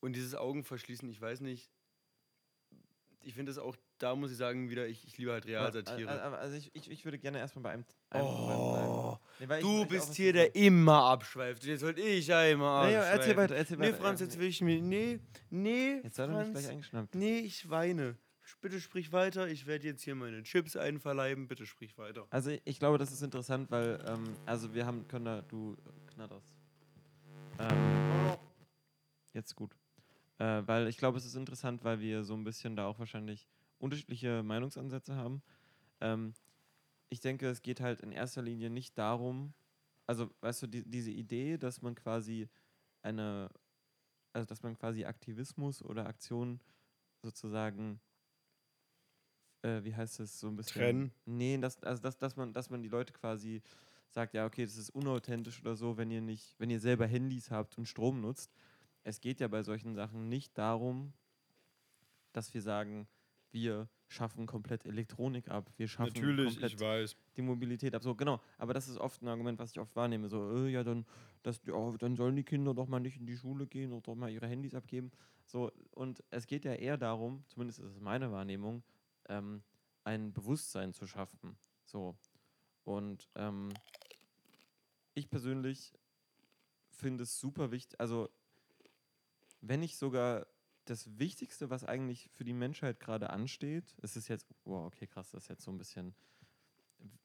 [0.00, 1.70] Und dieses Augenverschließen, ich weiß nicht,
[3.20, 6.08] ich finde es auch, da muss ich sagen, wieder, ich, ich liebe halt Realsatire.
[6.38, 8.26] Also ich, ich, ich würde gerne erstmal bei einem, einem.
[8.26, 8.97] Oh,
[9.40, 11.64] Nee, du bist hier der immer abschweift.
[11.64, 13.18] Jetzt wollte ich ja immer Nee, abschweifen.
[13.20, 13.96] erzähl weiter, erzähl Nee, weiter.
[13.98, 14.80] Franz, Ja, jetzt will ich mir.
[14.82, 15.20] Nee,
[15.50, 16.00] nee.
[16.02, 17.14] Jetzt doch nicht Franz, gleich eingeschnappt.
[17.14, 18.16] Nee, ich weine.
[18.60, 19.46] Bitte sprich weiter.
[19.46, 21.46] Ich werde jetzt hier meine Chips einverleiben.
[21.48, 22.26] Bitte sprich weiter.
[22.30, 25.76] Also ich glaube, das ist interessant, weil, ähm, also wir haben, können da, du
[26.14, 26.56] knatterst.
[27.58, 28.36] Ähm,
[29.34, 29.76] jetzt gut.
[30.38, 33.46] Äh, weil ich glaube, es ist interessant, weil wir so ein bisschen da auch wahrscheinlich
[33.78, 35.42] unterschiedliche Meinungsansätze haben.
[36.00, 36.32] Ähm,
[37.10, 39.54] ich denke, es geht halt in erster Linie nicht darum,
[40.06, 42.48] also weißt du, die, diese Idee, dass man quasi
[43.02, 43.50] eine,
[44.32, 46.60] also dass man quasi Aktivismus oder Aktion
[47.22, 48.00] sozusagen,
[49.62, 50.80] äh, wie heißt es, so ein bisschen.
[50.80, 51.12] Trennen?
[51.26, 53.62] Nee, das, also dass, dass man, dass man die Leute quasi
[54.10, 57.50] sagt, ja, okay, das ist unauthentisch oder so, wenn ihr nicht, wenn ihr selber Handys
[57.50, 58.50] habt und Strom nutzt.
[59.04, 61.12] Es geht ja bei solchen Sachen nicht darum,
[62.32, 63.06] dass wir sagen,
[63.50, 67.16] wir schaffen komplett Elektronik ab, wir schaffen Natürlich, komplett ich weiß.
[67.36, 68.02] die Mobilität ab.
[68.02, 68.40] So, genau.
[68.56, 70.28] Aber das ist oft ein Argument, was ich oft wahrnehme.
[70.28, 71.04] So, äh, ja, dann,
[71.42, 74.14] das, ja, dann sollen die Kinder doch mal nicht in die Schule gehen oder doch
[74.14, 75.12] mal ihre Handys abgeben.
[75.44, 78.82] So, und es geht ja eher darum, zumindest ist es meine Wahrnehmung,
[79.28, 79.62] ähm,
[80.04, 81.56] ein Bewusstsein zu schaffen.
[81.84, 82.16] So.
[82.84, 83.68] Und ähm,
[85.14, 85.92] ich persönlich
[86.90, 88.30] finde es super wichtig, also
[89.60, 90.46] wenn nicht sogar
[90.90, 95.30] das Wichtigste, was eigentlich für die Menschheit gerade ansteht, es ist jetzt, wow, okay, krass,
[95.30, 96.14] das ist jetzt so ein bisschen,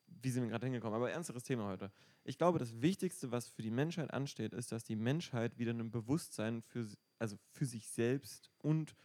[0.08, 1.92] wie sind wir gerade hingekommen, aber ernsteres Thema heute.
[2.24, 5.92] Ich glaube, das Wichtigste, was für die Menschheit ansteht, ist, dass die Menschheit wieder ein
[5.92, 6.88] Bewusstsein für,
[7.20, 8.96] also für sich selbst und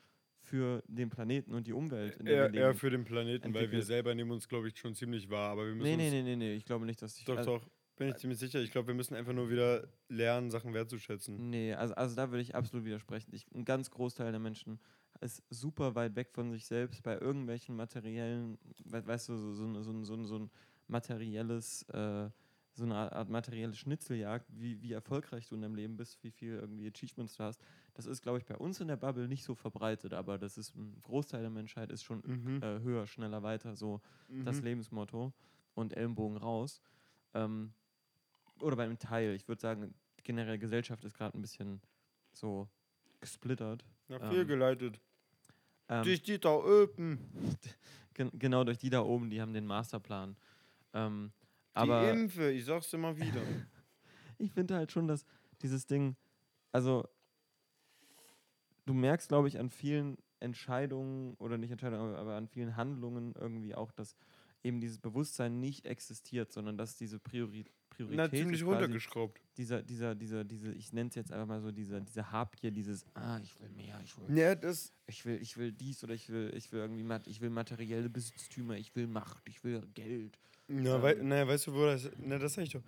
[0.41, 3.61] für den Planeten und die Umwelt, in der Eher, eher für den Planeten, weil wir
[3.63, 3.87] entwickelt.
[3.87, 5.51] selber nehmen uns, glaube ich, schon ziemlich wahr.
[5.51, 7.25] Aber wir müssen Nee, nee, nee, nee, nee, ich glaube nicht, dass ich.
[7.25, 7.67] Doch, also, doch.
[7.99, 8.61] Bin ich ziemlich sicher.
[8.61, 11.51] Ich glaube, wir müssen einfach nur wieder lernen, Sachen wertzuschätzen.
[11.51, 13.35] Nee, also, also da würde ich absolut widersprechen.
[13.35, 14.79] Ich, ein ganz Großteil der Menschen
[15.21, 19.65] ist super weit weg von sich selbst bei irgendwelchen materiellen, we- weißt du, so, so,
[19.65, 20.51] ein- so, so, so ein
[20.87, 22.31] materielles, äh,
[22.75, 26.55] so eine Art- materielle Schnitzeljagd, wie, wie erfolgreich du in deinem Leben bist, wie viel
[26.55, 27.61] irgendwie Achievements du hast.
[27.95, 30.77] Das ist, glaube ich, bei uns in der Bubble nicht so verbreitet, aber das ist
[30.77, 32.63] ein Großteil der Menschheit ist schon Mhm.
[32.63, 34.01] äh, höher, schneller, weiter, so
[34.45, 34.65] das Mhm.
[34.65, 35.33] Lebensmotto
[35.75, 36.81] und Ellenbogen raus.
[37.35, 37.73] Ähm,
[38.63, 39.35] oder bei einem Teil.
[39.35, 39.95] Ich würde sagen,
[40.25, 41.81] generell Gesellschaft ist gerade ein bisschen
[42.33, 42.69] so
[43.21, 43.85] gesplittert.
[44.09, 45.01] Nach ähm, viel geleitet.
[45.89, 47.19] Ähm, Durch die da oben.
[48.15, 50.37] gen genau durch die da oben, die haben den Masterplan.
[50.93, 51.33] Ähm,
[51.75, 53.41] Die aber Impfe, ich sag's immer wieder.
[54.39, 55.25] ich finde halt schon, dass
[55.63, 56.17] dieses Ding,
[56.73, 57.09] also
[58.87, 63.75] du merkst, glaube ich, an vielen Entscheidungen oder nicht Entscheidungen, aber, an vielen Handlungen irgendwie
[63.75, 64.17] auch, dass
[64.63, 67.65] eben dieses Bewusstsein nicht existiert, sondern dass diese Priori
[67.99, 69.41] Priorität Na, ziemlich runtergeschraubt.
[69.57, 73.05] dieser, dieser, dieser, diese, ich nenne es jetzt einfach mal so, dieser, dieser Habgier, dieses,
[73.15, 76.29] ah, ich will mehr, ich will, Ja, das, ich will, ich will dies oder ich
[76.29, 80.39] will, ich will irgendwie, ich will materielle Besitztümer, ich will Macht, ich will Geld.
[80.69, 81.29] Wei Ähm.
[81.29, 82.09] naja, weißt du, wo das.
[82.19, 82.83] Na, das sag ich doch.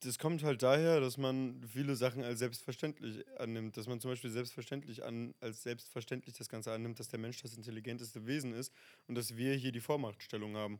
[0.00, 3.76] Das kommt halt daher, dass man viele Sachen als selbstverständlich annimmt.
[3.76, 7.56] Dass man zum Beispiel selbstverständlich an, als selbstverständlich das Ganze annimmt, dass der Mensch das
[7.56, 8.72] intelligenteste Wesen ist
[9.08, 10.78] und dass wir hier die Vormachtstellung haben.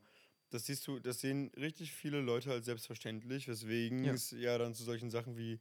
[0.51, 4.13] Das siehst du, das sehen richtig viele Leute als selbstverständlich, weswegen Ja.
[4.13, 5.61] es ja dann zu solchen Sachen wie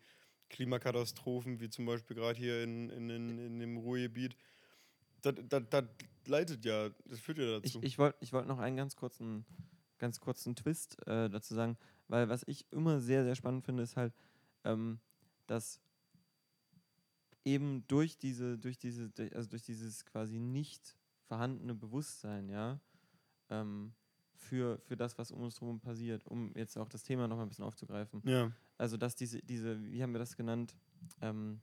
[0.49, 4.35] Klimakatastrophen, wie zum Beispiel gerade hier in, in, in, in dem Ruhrgebiet,
[5.21, 5.85] das, das, das
[6.27, 7.79] leitet ja, das führt ja dazu.
[7.79, 9.45] Ich, ich wollte ich wollt noch einen ganz kurzen,
[9.97, 13.97] ganz kurzen Twist äh, dazu sagen, weil was ich immer sehr, sehr spannend finde, ist
[13.97, 14.13] halt,
[14.63, 14.99] ähm,
[15.47, 15.81] dass
[17.43, 20.95] eben durch diese, durch diese, also durch dieses quasi nicht
[21.27, 22.79] vorhandene Bewusstsein, ja,
[23.49, 23.93] ähm,
[24.35, 27.43] für, für das, was um uns herum passiert, um jetzt auch das Thema noch mal
[27.43, 28.21] ein bisschen aufzugreifen.
[28.25, 30.75] ja, Also, dass diese, diese, wie haben wir das genannt?
[31.21, 31.61] Ähm,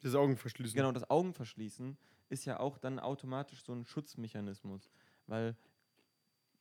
[0.00, 0.76] das Augen verschließen.
[0.76, 1.96] Genau, das Augenverschließen
[2.28, 4.90] ist ja auch dann automatisch so ein Schutzmechanismus,
[5.26, 5.56] weil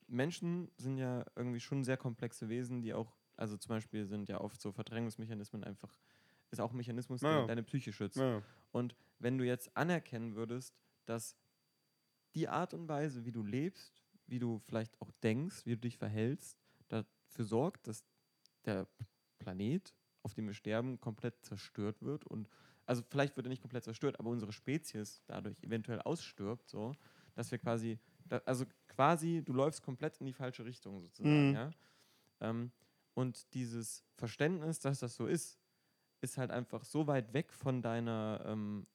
[0.07, 4.41] Menschen sind ja irgendwie schon sehr komplexe Wesen, die auch, also zum Beispiel sind ja
[4.41, 5.93] oft so Verdrängungsmechanismen einfach,
[6.51, 7.45] ist auch ein Mechanismus, der Ja.
[7.47, 8.17] deine Psyche schützt.
[8.19, 8.41] Ja.
[8.71, 11.37] Und wenn du jetzt anerkennen würdest, dass
[12.35, 14.00] die Art und Weise, wie du lebst,
[14.31, 16.57] wie du vielleicht auch denkst, wie du dich verhältst,
[16.89, 18.05] dafür sorgt, dass
[18.65, 18.87] der
[19.39, 22.49] Planet, auf dem wir sterben, komplett zerstört wird und
[22.85, 26.93] also vielleicht wird er nicht komplett zerstört, aber unsere Spezies dadurch eventuell ausstirbt, so,
[27.35, 31.53] dass wir quasi, da, also quasi, du läufst komplett in die falsche Richtung sozusagen, Mhm.
[31.53, 31.73] ja.
[32.41, 32.71] Ähm,
[33.13, 35.59] und dieses Verständnis, dass das so ist,
[36.21, 38.87] ist halt einfach so weit weg von deiner, ähm,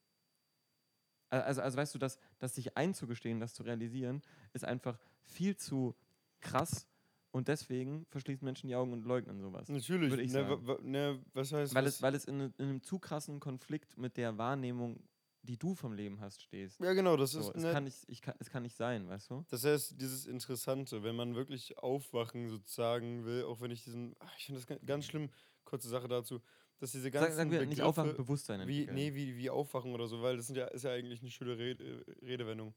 [1.31, 5.95] also, also weißt du, dass, dass sich einzugestehen, das zu realisieren, ist einfach viel zu
[6.41, 6.87] krass
[7.33, 9.69] und deswegen verschließen Menschen die Augen und leugnen sowas.
[9.69, 10.11] Natürlich.
[10.11, 10.67] Würde ich ne, sagen.
[10.67, 11.95] wa- ne, was heißt Weil was?
[11.97, 15.03] es, weil es in, ne- in einem zu krassen Konflikt mit der Wahrnehmung,
[15.43, 16.81] die du vom Leben hast, stehst.
[16.81, 17.57] ja, genau, das So, ist.
[17.57, 19.45] es, Ne, kann nicht, ich kann, es kann nicht sein, weißt du?
[19.49, 24.15] das heißt, dieses Interessante, wenn man wirklich aufwachen sozusagen will, auch wenn ich diesen.
[24.19, 25.31] Ach, ich finde das ga- ganz schlimm,
[25.65, 26.41] kurze Sache dazu,
[26.79, 27.29] dass diese ganzen.
[27.29, 30.37] Sag, sagen wir nicht Begriffe, aufwachen, Bewusstsein wie, nee, wie, wie aufwachen oder so, weil
[30.37, 32.75] das ja, ist ja eigentlich eine schöne äh, Redewendung.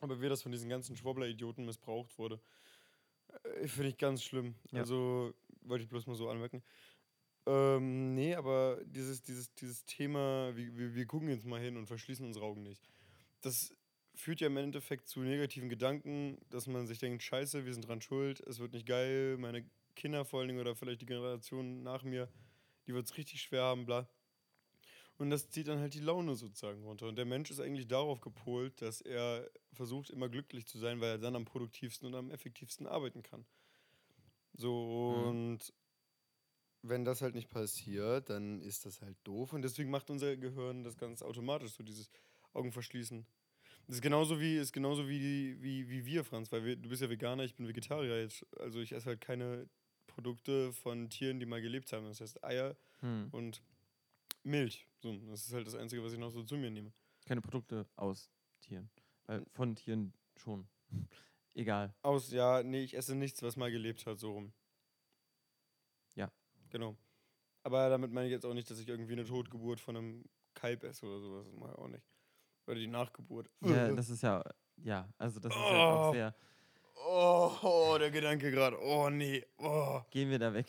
[0.00, 2.40] Aber wie das von diesen ganzen Schwobbler-Idioten missbraucht wurde,
[3.44, 4.54] äh, finde ich ganz schlimm.
[4.70, 4.80] Ja.
[4.80, 6.62] Also wollte ich bloß mal so anmerken.
[7.46, 11.86] Ähm, nee, aber dieses, dieses, dieses Thema, wir, wir, wir gucken jetzt mal hin und
[11.86, 12.90] verschließen unsere Augen nicht.
[13.40, 13.72] Das
[14.14, 18.00] führt ja im Endeffekt zu negativen Gedanken, dass man sich denkt, scheiße, wir sind dran
[18.00, 22.02] schuld, es wird nicht geil, meine Kinder vor allen Dingen oder vielleicht die Generation nach
[22.02, 22.28] mir,
[22.86, 24.08] die wird es richtig schwer haben, bla.
[25.18, 27.08] Und das zieht dann halt die Laune sozusagen runter.
[27.08, 31.10] Und der Mensch ist eigentlich darauf gepolt, dass er versucht, immer glücklich zu sein, weil
[31.12, 33.46] er dann am produktivsten und am effektivsten arbeiten kann.
[34.52, 34.72] So,
[35.08, 35.28] Mhm.
[35.28, 35.72] und
[36.82, 39.52] wenn das halt nicht passiert, dann ist das halt doof.
[39.52, 42.10] Und deswegen macht unser Gehirn das ganz automatisch, so dieses
[42.52, 43.26] Augen verschließen.
[43.86, 47.02] Das ist genauso wie, ist genauso wie, wie, wie wir, Franz, weil wir, du bist
[47.02, 48.44] ja Veganer, ich bin Vegetarier jetzt.
[48.58, 49.68] Also ich esse halt keine
[50.06, 52.06] Produkte von Tieren, die mal gelebt haben.
[52.06, 53.28] Das heißt Eier Hm.
[53.32, 53.62] und
[54.42, 54.86] Milch.
[55.02, 56.92] So, das ist halt das Einzige, was ich noch so zu mir nehme.
[57.26, 58.88] Keine Produkte aus Tieren.
[59.26, 60.66] Weil von Tieren schon.
[61.54, 61.94] Egal.
[62.02, 64.52] Aus, ja, nee, ich esse nichts, was mal gelebt hat, so rum.
[66.14, 66.30] Ja.
[66.70, 66.96] Genau.
[67.62, 70.84] Aber damit meine ich jetzt auch nicht, dass ich irgendwie eine Totgeburt von einem Kalb
[70.84, 71.46] esse oder sowas.
[71.46, 72.04] Das mache ich auch nicht.
[72.66, 73.50] Oder die Nachgeburt.
[73.60, 74.42] Ja, das ist ja,
[74.76, 76.12] ja, also das ist ja auch Oh.
[76.12, 76.34] sehr.
[77.04, 78.78] Oh, oh, der Gedanke gerade.
[78.80, 79.44] Oh, nee.
[79.58, 80.00] Oh.
[80.10, 80.66] Gehen wir da weg.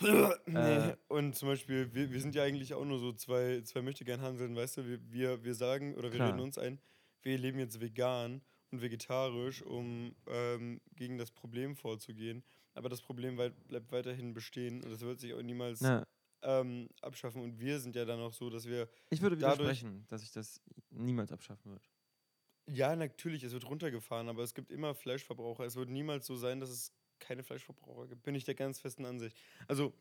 [0.46, 0.58] nee.
[0.58, 0.96] Äh.
[1.08, 4.20] Und zum Beispiel, wir, wir sind ja eigentlich auch nur so zwei, zwei möchte gern
[4.20, 6.28] handeln, weißt du, wir, wir, wir sagen oder wir Klar.
[6.28, 6.78] reden uns ein,
[7.22, 12.44] wir leben jetzt vegan und vegetarisch, um ähm, gegen das Problem vorzugehen.
[12.74, 15.82] Aber das Problem weit, bleibt weiterhin bestehen und es wird sich auch niemals
[16.42, 17.42] ähm, abschaffen.
[17.42, 20.60] Und wir sind ja dann auch so, dass wir, ich würde widersprechen, dass ich das
[20.90, 21.84] niemals abschaffen würde.
[22.68, 25.64] Ja, natürlich, es wird runtergefahren, aber es gibt immer Fleischverbraucher.
[25.64, 28.22] Es wird niemals so sein, dass es keine Fleischverbraucher gibt.
[28.22, 29.36] Bin ich der ganz festen Ansicht.
[29.66, 29.92] Also,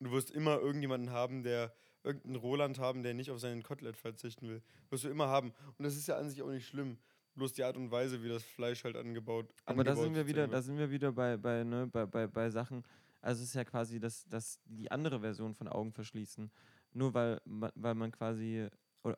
[0.00, 4.48] du wirst immer irgendjemanden haben, der irgendeinen Roland haben, der nicht auf seinen Kotelett verzichten
[4.48, 4.62] will.
[4.90, 5.52] Wirst du immer haben.
[5.76, 6.98] Und das ist ja an sich auch nicht schlimm.
[7.34, 10.46] Bloß die Art und Weise, wie das Fleisch halt angebaut Aber da sind wir wieder,
[10.46, 10.64] da wird.
[10.64, 12.84] sind wir wieder bei, bei, ne, bei, bei, bei Sachen.
[13.20, 16.50] Also es ist ja quasi das, das, die andere Version von Augen verschließen.
[16.94, 18.68] Nur weil, weil man quasi,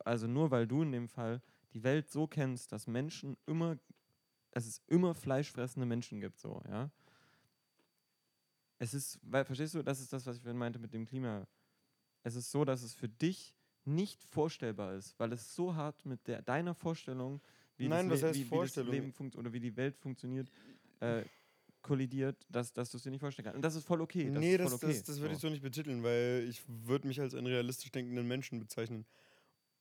[0.03, 1.41] also nur weil du in dem Fall
[1.73, 3.77] die Welt so kennst, dass Menschen immer,
[4.51, 6.89] dass es immer fleischfressende Menschen gibt, so, ja.
[8.79, 11.47] Es ist, weil, verstehst du, das ist das, was ich vorhin meinte mit dem Klima.
[12.23, 13.55] Es ist so, dass es für dich
[13.85, 17.41] nicht vorstellbar ist, weil es so hart mit der, deiner Vorstellung,
[17.77, 18.75] wie, Nein, das, was Le- heißt wie, wie das?
[18.77, 20.51] Leben funkt oder wie die Welt funktioniert,
[20.99, 21.23] äh,
[21.81, 23.55] kollidiert, dass, dass du es dir nicht vorstellen kannst.
[23.55, 24.29] Und das ist voll okay.
[24.29, 24.87] Das nee, ist das, voll okay.
[24.97, 28.27] das, das würde ich so nicht betiteln, weil ich würde mich als einen realistisch denkenden
[28.27, 29.05] Menschen bezeichnen.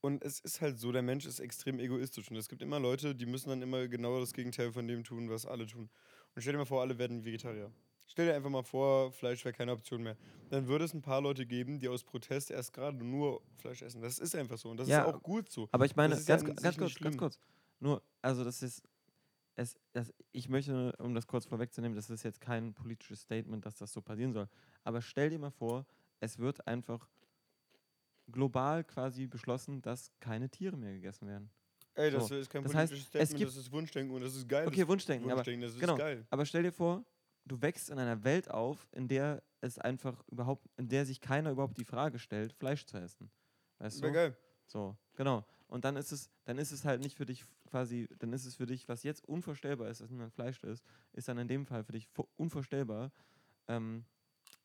[0.03, 2.31] Und es ist halt so, der Mensch ist extrem egoistisch.
[2.31, 5.29] Und es gibt immer Leute, die müssen dann immer genau das Gegenteil von dem tun,
[5.29, 5.91] was alle tun.
[6.35, 7.71] Und stell dir mal vor, alle werden Vegetarier.
[8.07, 10.17] Stell dir einfach mal vor, Fleisch wäre keine Option mehr.
[10.49, 14.01] Dann würde es ein paar Leute geben, die aus Protest erst gerade nur Fleisch essen.
[14.01, 14.71] Das ist einfach so.
[14.71, 15.69] Und das Ja, ist auch gut so.
[15.71, 17.39] Aber ich meine, ist ja ganz, ganz kurz, ganz kurz.
[17.79, 18.83] Nur, also das ist,
[19.57, 23.77] es, das, ich möchte, um das kurz vorwegzunehmen, das ist jetzt kein politisches Statement, dass
[23.77, 24.49] das so passieren soll.
[24.85, 25.87] Aber stell dir mal vor,
[26.21, 27.09] es wird einfach
[28.31, 31.51] global quasi beschlossen, dass keine Tiere mehr gegessen werden.
[31.95, 34.23] Ey, das So, ist kein das heißt, politisches es Statement, gibt- das ist Wunschdenken und
[34.23, 34.67] das ist geil.
[34.69, 35.97] Okay, Wunschdenken, aber Wunschdenken, das ist genau.
[35.97, 36.27] geil.
[36.31, 37.05] Aber stell dir vor,
[37.45, 41.51] du wächst in einer Welt auf, in der es einfach überhaupt, in der sich keiner
[41.51, 43.31] überhaupt die Frage stellt, Fleisch zu essen.
[43.79, 44.15] Weißt Wäre du?
[44.15, 44.37] geil.
[44.67, 45.45] So, genau.
[45.67, 48.55] Und dann ist es, dann ist es halt nicht für dich quasi, dann ist es
[48.57, 51.83] für dich, was jetzt unvorstellbar ist, dass niemand Fleisch isst, ist dann in dem Fall
[51.85, 53.11] für dich vo- unvorstellbar.
[53.69, 54.05] Ähm,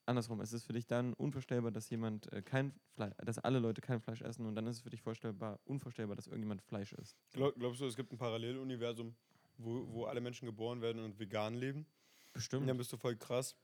[0.06, 3.82] andersrum, es ist für dich dann unvorstellbar, dass jemand äh, kein Fleisch, dass alle Leute
[3.82, 7.18] kein Fleisch essen und dann ist es für dich vorstellbar, unvorstellbar, dass irgendjemand Fleisch isst.
[7.34, 9.16] Glaub, glaubst du, es gibt ein Paralleluniversum,
[9.58, 11.86] wo, wo alle Menschen geboren werden und vegan leben?
[12.34, 12.68] Bestimmt.
[12.68, 13.56] Dann bist du voll krass.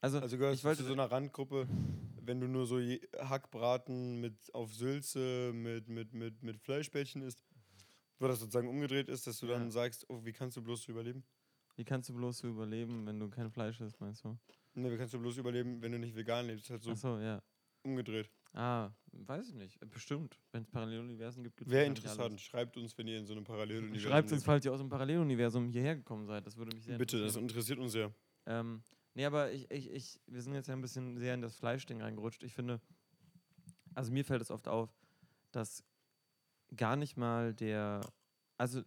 [0.00, 1.68] also, Also gehörst ich wollte, zu so einer Randgruppe,
[2.22, 2.78] wenn du nur so
[3.18, 7.42] Hackbraten mit auf Sülze mit, mit, mit, mit Fleischbällchen isst,
[8.18, 9.70] wo das sozusagen umgedreht ist, dass du dann Ja.
[9.70, 11.24] sagst, oh, wie kannst du bloß so überleben?
[11.78, 14.36] Wie kannst du bloß so überleben, wenn du kein Fleisch isst, meinst du?
[14.74, 16.68] Ne, wie kannst du bloß überleben, wenn du nicht vegan lebst?
[16.70, 17.40] Halt so Achso, ja.
[17.84, 18.28] umgedreht.
[18.52, 19.78] Ah, weiß ich nicht.
[19.88, 20.40] Bestimmt.
[20.50, 22.18] Wenn es Paralleluniversen gibt, gibt's Wäre wahrscheinlich alles.
[22.18, 22.40] interessant.
[22.40, 25.68] Schreibt uns, wenn ihr in so einem Paralleluniversum Schreibt uns, falls ihr aus dem Paralleluniversum
[25.68, 26.44] hierher gekommen seid.
[26.44, 28.12] Das würde mich sehr Bitte, das interessiert uns sehr.
[28.46, 28.82] Ähm,
[29.14, 32.02] nee, aber ich, ich, ich, wir sind jetzt ja ein bisschen sehr in das Fleischding
[32.02, 32.42] reingerutscht.
[32.42, 32.80] Ich finde,
[33.94, 34.92] also mir fällt es oft auf,
[35.52, 35.84] dass
[36.74, 38.00] gar nicht mal der,
[38.56, 38.82] also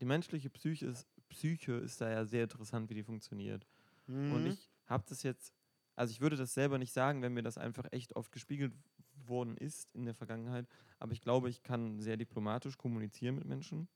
[0.00, 3.66] die menschliche Psyche ist, Psyche ist da ja sehr interessant, wie die funktioniert.
[4.30, 4.46] Und Mhm.
[4.46, 5.54] ich habe das jetzt,
[5.96, 8.74] also ich würde das selber nicht sagen, wenn mir das einfach echt oft gespiegelt
[9.26, 10.66] worden ist in der Vergangenheit,
[10.98, 13.88] aber ich glaube, ich kann sehr diplomatisch kommunizieren mit Menschen.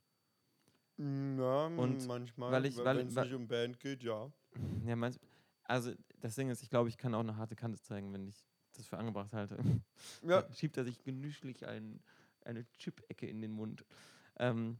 [0.98, 4.32] Ja, Und manchmal, weil ich- weil, wenn es nicht um Band geht, ja.
[4.84, 5.20] Ja, meinst,
[5.64, 8.44] also das Ding ist, ich glaube, ich kann auch eine harte Kante zeigen, wenn ich
[8.74, 9.58] das für angebracht halte.
[10.22, 12.00] Ja, schiebt er sich genüsslich ein,
[12.44, 13.84] eine Chip-Ecke in den Mund.
[14.38, 14.78] Ähm,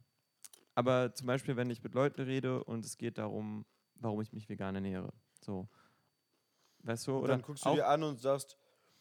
[0.79, 4.49] aber zum Beispiel, wenn ich mit Leuten rede und es geht darum, warum ich mich
[4.49, 5.13] vegan ernähre.
[5.41, 5.69] So.
[6.85, 7.19] Weißt du?
[7.19, 8.57] Oder dann guckst du dir an und sagst,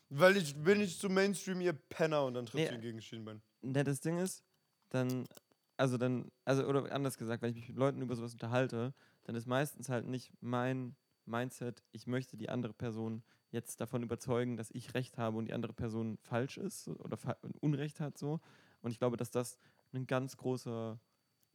[0.09, 2.69] weil ich bin nicht zu Mainstream, ihr Penner, und dann trittst Nee.
[2.69, 3.43] du ihn gegen das Schienbein.
[3.61, 4.43] Ne, das Ding ist,
[4.89, 5.27] dann,
[5.75, 9.35] also dann, also, oder anders gesagt, wenn ich mich mit Leuten über sowas unterhalte, dann
[9.35, 14.71] ist meistens halt nicht mein Mindset, ich möchte die andere Person jetzt davon überzeugen, dass
[14.71, 17.19] ich recht habe und die andere Person falsch ist oder
[17.59, 18.39] Unrecht hat so.
[18.81, 19.59] Und ich glaube, dass das
[19.93, 20.99] ein ganz großer,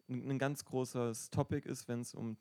[0.09, 2.37] ein ganz großes Topic ist, wenn es um,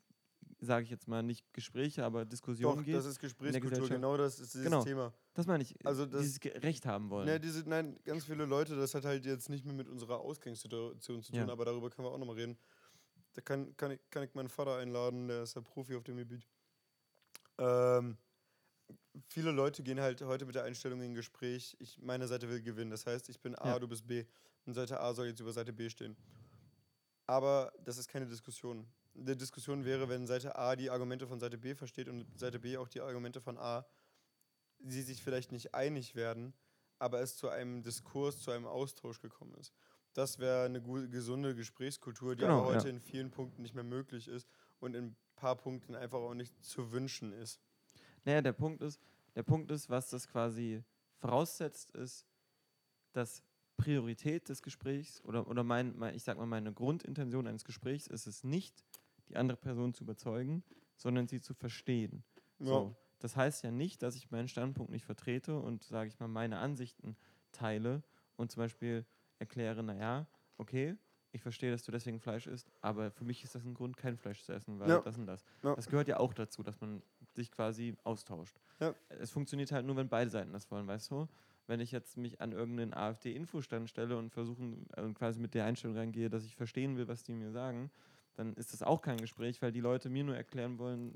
[0.60, 2.94] sage ich jetzt mal, nicht Gespräche, aber Diskussionen Doch, geht.
[2.94, 4.82] das ist Gesprächskultur, genau das ist dieses Genau.
[4.84, 5.12] Thema.
[5.34, 7.26] Das meine ich, Also das- dieses Recht haben wollen.
[7.26, 11.22] Ne, diese, nein, ganz viele Leute, das hat halt jetzt nicht mehr mit unserer Ausgangssituation
[11.22, 11.48] zu tun, Ja.
[11.52, 12.58] aber darüber können wir auch nochmal reden.
[13.34, 16.18] Da kann, kann, ich, kann ich meinen Vater einladen, der ist ja Profi auf dem
[16.18, 16.46] Gebiet.
[17.58, 18.18] Ähm,
[19.28, 22.60] viele Leute gehen halt heute mit der Einstellung in ein Gespräch, ich, meine Seite will
[22.62, 22.90] gewinnen.
[22.90, 23.78] Das heißt, ich bin A, Ja.
[23.78, 24.24] du bist B.
[24.66, 26.16] Und Seite A soll jetzt über Seite B stehen.
[27.26, 28.86] Aber das ist keine Diskussion.
[29.14, 32.76] Eine Diskussion wäre, wenn Seite A die Argumente von Seite B versteht und Seite B
[32.76, 33.86] auch die Argumente von A,
[34.78, 36.54] sie sich vielleicht nicht einig werden,
[36.98, 39.72] aber es zu einem Diskurs, zu einem Austausch gekommen ist.
[40.14, 42.94] Das wäre eine gesunde Gesprächskultur, die Genau, aber heute ja.
[42.94, 46.62] in vielen Punkten nicht mehr möglich ist und in ein paar Punkten einfach auch nicht
[46.62, 47.60] zu wünschen ist.
[48.24, 49.00] Naja, der Punkt ist,
[49.34, 50.82] der Punkt ist, was das quasi
[51.18, 52.26] voraussetzt, ist,
[53.12, 53.42] dass
[53.82, 58.26] Priorität des Gesprächs oder, oder mein, mein, ich sag mal, meine Grundintention eines Gesprächs ist
[58.26, 58.84] es nicht,
[59.28, 60.62] die andere Person zu überzeugen,
[60.96, 62.22] sondern sie zu verstehen.
[62.58, 62.94] So.
[63.18, 66.58] Das heißt ja nicht, dass ich meinen Standpunkt nicht vertrete und, sage ich mal, meine
[66.58, 67.16] Ansichten
[67.50, 68.02] teile
[68.36, 69.04] und zum Beispiel
[69.38, 70.26] erkläre, naja,
[70.58, 70.96] okay,
[71.32, 74.16] ich verstehe, dass du deswegen Fleisch isst, aber für mich ist das ein Grund, kein
[74.16, 75.00] Fleisch zu essen, weil Ja.
[75.00, 75.44] das und das.
[75.62, 75.74] Ja.
[75.74, 77.02] Das gehört ja auch dazu, dass man
[77.34, 78.60] sich quasi austauscht.
[78.80, 78.94] Ja.
[79.08, 81.26] Es funktioniert halt nur, wenn beide Seiten das wollen, weißt du?
[81.66, 85.96] Wenn ich jetzt mich an irgendeinen AfD-Infostand stelle und versuchen äh, quasi mit der Einstellung
[85.96, 87.90] reingehe, dass ich verstehen will, was die mir sagen,
[88.34, 91.14] dann ist das auch kein Gespräch, weil die Leute mir nur erklären wollen,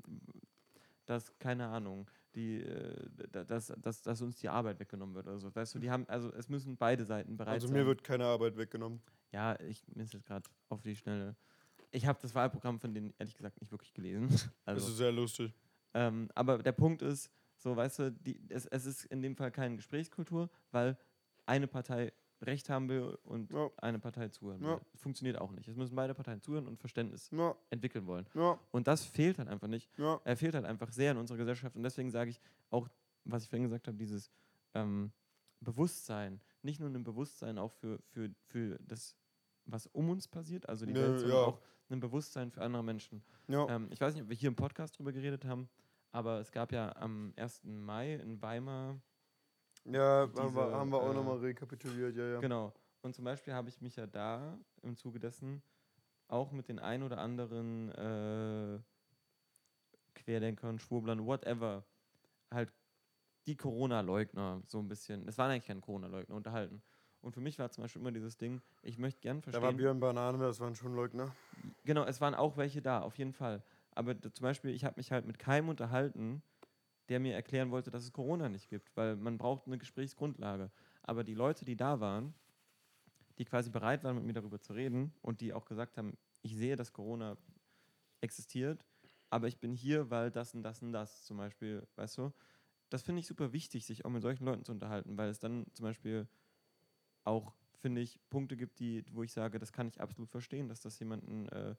[1.05, 5.39] dass, keine Ahnung, die, äh, da- dass, dass, dass uns die Arbeit weggenommen wird oder
[5.39, 5.53] so.
[5.53, 7.77] Weißt du, die haben, also es müssen beide Seiten bereit Also sein.
[7.77, 9.01] mir wird keine Arbeit weggenommen.
[9.31, 11.35] Ja, ich ist jetzt gerade auf die Schnelle.
[11.91, 14.29] Ich habe das Wahlprogramm von denen ehrlich gesagt nicht wirklich gelesen.
[14.65, 15.53] Das Also, ist sehr lustig.
[15.93, 19.51] ähm, aber der Punkt ist, so weißt du, die, es, es ist in dem Fall
[19.51, 20.97] keine Gesprächskultur, weil
[21.45, 23.71] eine Partei Recht haben will und Ja.
[23.77, 24.73] eine Partei zuhören Ja.
[24.75, 24.81] will.
[24.95, 25.67] Funktioniert auch nicht.
[25.67, 28.27] Es müssen beide Parteien zuhören und Verständnis Ja, entwickeln wollen.
[28.35, 29.89] ja, Und das fehlt halt einfach nicht.
[29.97, 30.21] ja.
[30.23, 31.75] Er fehlt halt einfach sehr in unserer Gesellschaft.
[31.75, 32.39] Und deswegen sage ich
[32.69, 32.87] auch,
[33.25, 34.29] was ich vorhin gesagt habe, dieses
[34.75, 35.11] ähm,
[35.61, 39.15] Bewusstsein, nicht nur ein Bewusstsein auch für, für, für das,
[39.65, 41.43] was um uns passiert, also die Welt, sondern ja.
[41.45, 43.23] auch ein Bewusstsein für andere Menschen.
[43.47, 43.67] ja.
[43.67, 45.67] Ähm, ich weiß nicht, ob wir hier im Podcast drüber geredet haben,
[46.17, 47.61] aber es gab ja am 1.
[47.65, 48.99] Mai in Weimar,
[49.85, 52.39] ja haben, diese, wir, haben wir auch äh, nochmal rekapituliert, ja, ja.
[52.39, 52.73] genau.
[53.03, 55.61] Und zum Beispiel habe ich mich ja da im Zuge dessen
[56.27, 58.79] auch mit den ein oder anderen äh,
[60.15, 61.85] Querdenkern, Schwurblern, whatever,
[62.51, 62.73] halt
[63.45, 66.81] die Corona-Leugner so ein bisschen, es waren eigentlich keine Corona-Leugner, unterhalten.
[67.21, 69.77] Und für mich war zum Beispiel immer dieses Ding, ich möchte gern Da war verstehen.
[69.77, 71.31] Björn Banane, das waren schon Leugner.
[71.85, 73.63] Genau, es waren auch welche da, auf jeden Fall.
[73.97, 76.43] Aber zum Beispiel, ich habe mich halt mit keinem unterhalten,
[77.09, 80.69] der mir erklären wollte, dass es Corona nicht gibt, weil man braucht eine Gesprächsgrundlage.
[81.01, 82.35] Aber die Leute, die da waren,
[83.39, 86.55] die quasi bereit waren, mit mir darüber zu reden und die auch gesagt haben, ich
[86.55, 87.37] sehe, dass Corona
[88.21, 88.85] existiert,
[89.31, 92.31] aber ich bin hier, weil das und das und das zum Beispiel, weißt du?
[92.89, 95.65] Das finde ich super wichtig, sich auch mit solchen Leuten zu unterhalten, weil es dann
[95.73, 96.27] zum Beispiel
[97.23, 100.81] auch, finde ich, Punkte gibt, die, wo ich sage, das kann ich absolut verstehen, dass
[100.81, 101.75] das jemanden, äh,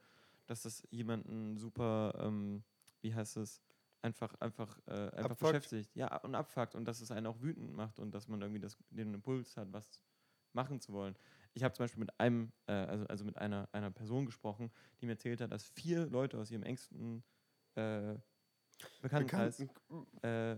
[0.48, 2.64] dass das jemanden super, ähm,
[3.00, 3.62] wie heißt es,
[4.02, 5.52] einfach, einfach, äh, einfach Abfuckt.
[5.52, 5.94] beschäftigt.
[5.94, 8.76] Ja, und abfuckt und dass es einen auch wütend macht und dass man irgendwie das,
[8.90, 10.00] den Impuls hat, was
[10.52, 11.14] machen zu wollen.
[11.54, 15.06] Ich habe zum Beispiel mit einem, äh, also, also mit einer, einer Person gesprochen, die
[15.06, 17.22] mir erzählt hat, dass vier Leute aus ihrem engsten
[17.74, 18.14] äh,
[19.02, 20.26] Bekanntenkreis, Bekannten.
[20.26, 20.56] äh,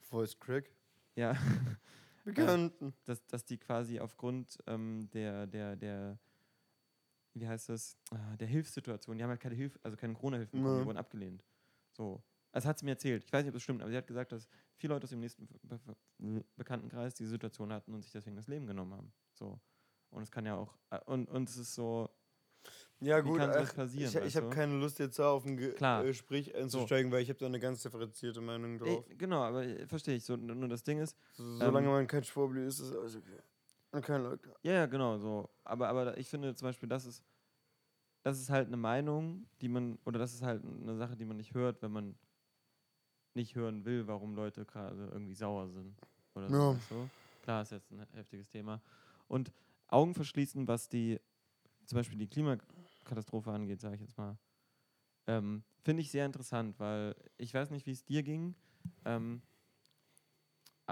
[0.00, 0.70] Voice Crack.
[1.16, 1.34] ja,
[2.24, 2.94] Bekannten.
[3.04, 6.18] dass, dass die quasi aufgrund ähm, der, der, der,
[7.34, 10.80] wie heißt das, ah, der Hilfssituation, die haben halt keine Hilfe, also keine Corona-Hilfe bekommen,
[10.80, 11.44] die wurden abgelehnt.
[11.92, 12.22] So.
[12.52, 13.24] Das hat sie mir erzählt.
[13.24, 15.20] Ich weiß nicht, ob das stimmt, aber sie hat gesagt, dass viele Leute aus ihrem
[15.20, 15.78] nächsten Be
[16.18, 19.12] Be Bekanntenkreis diese Situation hatten und sich deswegen das Leben genommen haben.
[19.32, 19.58] So.
[20.10, 22.10] Und es kann ja auch, äh, und, und es ist so,
[23.00, 26.04] Ja, gut, ach, passieren, ich, ich habe keine Lust, jetzt da auf ein Ge Klar.
[26.04, 29.04] äh, Gespräch einzusteigen, weil ich habe da eine ganz differenzierte Meinung drauf.
[29.08, 30.24] ey, genau, aber äh, verstehe ich.
[30.24, 33.40] So, nur das Ding ist, So, solange ähm, man kein Schwurbli ist, ist alles okay.
[34.00, 34.54] Kein Leugner.
[34.62, 35.50] Ja, ja, genau, so.
[35.64, 37.22] Aber, aber ich finde zum Beispiel, das ist,
[38.22, 41.36] das ist halt eine Meinung, die man, oder das ist halt eine Sache, die man
[41.36, 42.16] nicht hört, wenn man
[43.34, 45.96] nicht hören will, warum Leute gerade irgendwie sauer sind.
[46.34, 46.78] Oder so, Ja.
[46.88, 47.10] du?
[47.42, 48.80] Klar, ist jetzt ein heftiges Thema.
[49.28, 49.52] Und
[49.88, 51.20] Augen verschließen, was die,
[51.86, 54.38] zum Beispiel die Klimakatastrophe angeht, sage ich jetzt mal,
[55.26, 58.54] ähm, finde ich sehr interessant, weil ich weiß nicht, wie es dir ging,
[59.04, 59.42] ähm,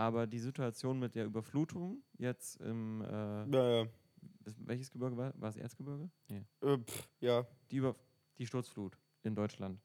[0.01, 3.07] aber die Situation mit der Überflutung jetzt im, äh,
[3.51, 3.87] Ja, ja.
[4.45, 5.33] das, welches Gebirge war?
[5.39, 6.11] War es Erzgebirge?
[6.29, 6.43] Nee.
[6.63, 7.47] Äh, pff, ja.
[7.71, 7.95] Die, Über
[8.39, 9.79] die Sturzflut in Deutschland.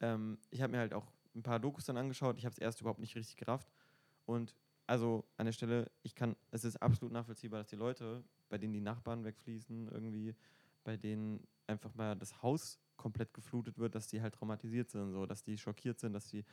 [0.00, 2.38] Ähm, ich habe mir halt auch ein paar Dokus dann angeschaut.
[2.38, 3.70] Ich habe es erst überhaupt nicht richtig gerafft.
[4.24, 4.54] Und
[4.86, 8.72] also an der Stelle, ich kann, es ist absolut nachvollziehbar, dass die Leute, bei denen
[8.72, 10.34] die Nachbarn wegfließen, irgendwie,
[10.84, 15.26] bei denen einfach mal das Haus komplett geflutet wird, dass die halt traumatisiert sind, so,
[15.26, 16.44] dass die schockiert sind, dass die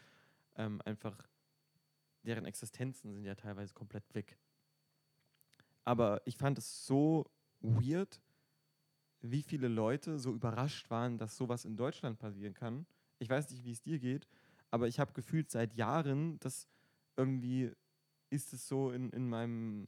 [0.57, 1.17] ähm, einfach,
[2.25, 4.37] deren Existenzen sind ja teilweise komplett weg.
[5.83, 7.29] Aber ich fand es so
[7.61, 8.21] weird,
[9.21, 12.85] wie viele Leute so überrascht waren, dass sowas in Deutschland passieren kann.
[13.19, 14.27] Ich weiß nicht, wie es dir geht,
[14.71, 16.67] aber ich habe gefühlt seit Jahren, dass
[17.15, 17.71] irgendwie
[18.29, 19.87] ist es so in, in meinem,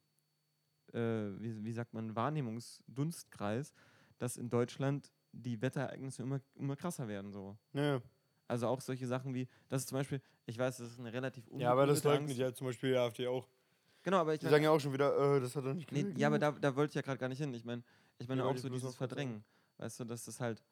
[0.94, 1.00] äh,
[1.40, 3.74] wie, wie sagt man, Wahrnehmungsdunstkreis,
[4.18, 7.32] dass in Deutschland die Wetterereignisse immer, immer krasser werden.
[7.32, 7.58] So.
[7.74, 8.02] Ja,
[8.48, 11.46] Also auch solche Sachen wie, das ist zum Beispiel, ich weiß, das ist eine relativ
[11.58, 13.48] ja aber das leugnet ja zum Beispiel die AfD auch.
[14.04, 15.92] Genau, aber ich Die mein- sagen ja auch schon wieder, äh, das hat er nicht
[15.92, 17.54] Nee, ja, aber da, da wollte ich ja gerade gar nicht hin.
[17.54, 17.84] Ich meine,
[18.20, 18.96] ich meine Ja, auch so dieses.
[18.96, 19.44] Verdrängen.
[19.78, 20.64] Weißt du, dass das halt,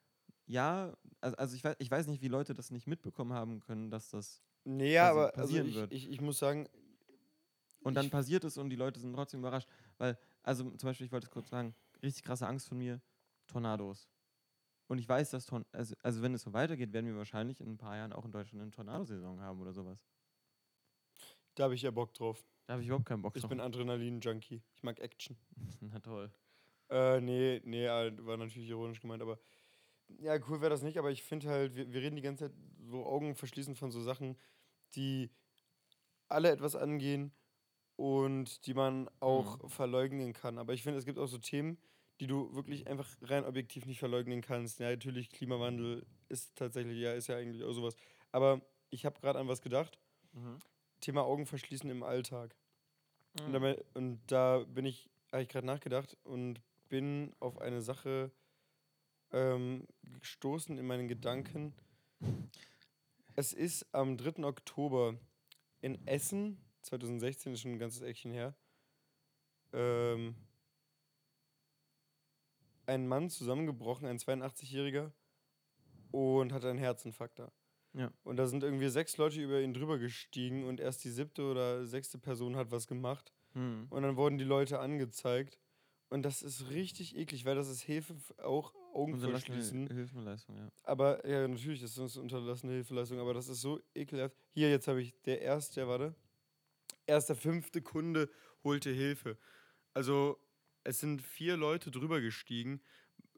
[0.47, 3.91] ja, also, also ich, weiß, ich weiß nicht, wie Leute das nicht mitbekommen haben können,
[3.91, 4.41] dass das.
[4.63, 5.91] Nee, ja, quasi aber also passieren ich, wird.
[5.93, 6.67] ich, ich muss sagen,
[7.83, 9.69] Und dann passiert es und die Leute sind trotzdem überrascht.
[9.97, 12.99] Weil, also zum Beispiel, ich wollte es kurz sagen, richtig krasse Angst von mir,
[13.47, 14.07] Tornados.
[14.87, 17.69] Und ich weiß, dass, Torn also, also wenn es so weitergeht, werden wir wahrscheinlich in
[17.71, 19.99] ein paar Jahren auch in Deutschland eine Tornadosaison haben oder sowas.
[21.55, 22.45] da habe ich ja Bock drauf.
[22.67, 23.49] Da habe ich überhaupt keinen Bock Ich drauf.
[23.49, 24.61] bin Adrenalin-Junkie.
[24.75, 25.37] Ich mag Action.
[25.81, 26.31] Na toll.
[26.89, 29.39] Äh, nee, nee, äh, war natürlich ironisch gemeint, aber
[30.19, 32.57] ja, cool wäre das nicht, aber ich finde halt, wir, wir reden die ganze Zeit
[32.79, 34.37] so Augen verschließen von so Sachen,
[34.95, 35.31] die
[36.29, 37.33] alle etwas angehen
[37.97, 40.57] und die man auch verleugnen kann.
[40.59, 41.79] Aber ich finde, es gibt auch so Themen,
[42.19, 44.79] die du wirklich einfach rein objektiv nicht verleugnen kannst.
[44.79, 47.95] Ja, natürlich, Klimawandel ist tatsächlich, ja, ist ja eigentlich auch sowas.
[48.31, 49.99] Aber ich habe gerade an was gedacht.
[50.33, 50.59] Mhm.
[51.01, 52.55] Thema Augen verschließen im Alltag.
[53.43, 58.31] Und, dabei, und da bin ich, habe ich gerade nachgedacht und bin auf eine Sache
[59.31, 59.85] ähm,
[60.19, 61.73] gestoßen in meinen Gedanken.
[63.35, 64.45] Es ist am 3.
[64.45, 65.19] Oktober
[65.81, 68.55] in Essen, 2016 ist schon ein ganzes Eckchen her,
[69.73, 70.35] ähm,
[72.87, 75.11] ein Mann zusammengebrochen, ein 82-Jähriger,
[76.11, 77.51] und hatte einen Herzinfarkt da.
[77.93, 78.11] Ja.
[78.23, 81.85] Und da sind irgendwie sechs Leute über ihn drüber gestiegen und erst die siebte oder
[81.85, 83.33] sechste Person hat was gemacht.
[83.53, 83.87] Hm.
[83.89, 85.57] Und dann wurden die Leute angezeigt.
[86.09, 89.87] Und das ist richtig eklig, weil das ist Hilfe auch Augen verschließen.
[89.87, 90.69] Hilfeleistung, ja.
[90.83, 94.37] Aber ja, natürlich ist das unterlassene Hilfeleistung, aber das ist so ekelhaft.
[94.51, 96.15] Hier, jetzt habe ich der erste, warte.
[97.05, 98.29] Erster fünfte Kunde
[98.63, 99.37] holte Hilfe.
[99.93, 100.37] Also,
[100.85, 102.81] es sind vier Leute drüber gestiegen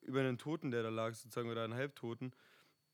[0.01, 2.33] über einen Toten, der da lag, sozusagen, oder einen Halbtoten.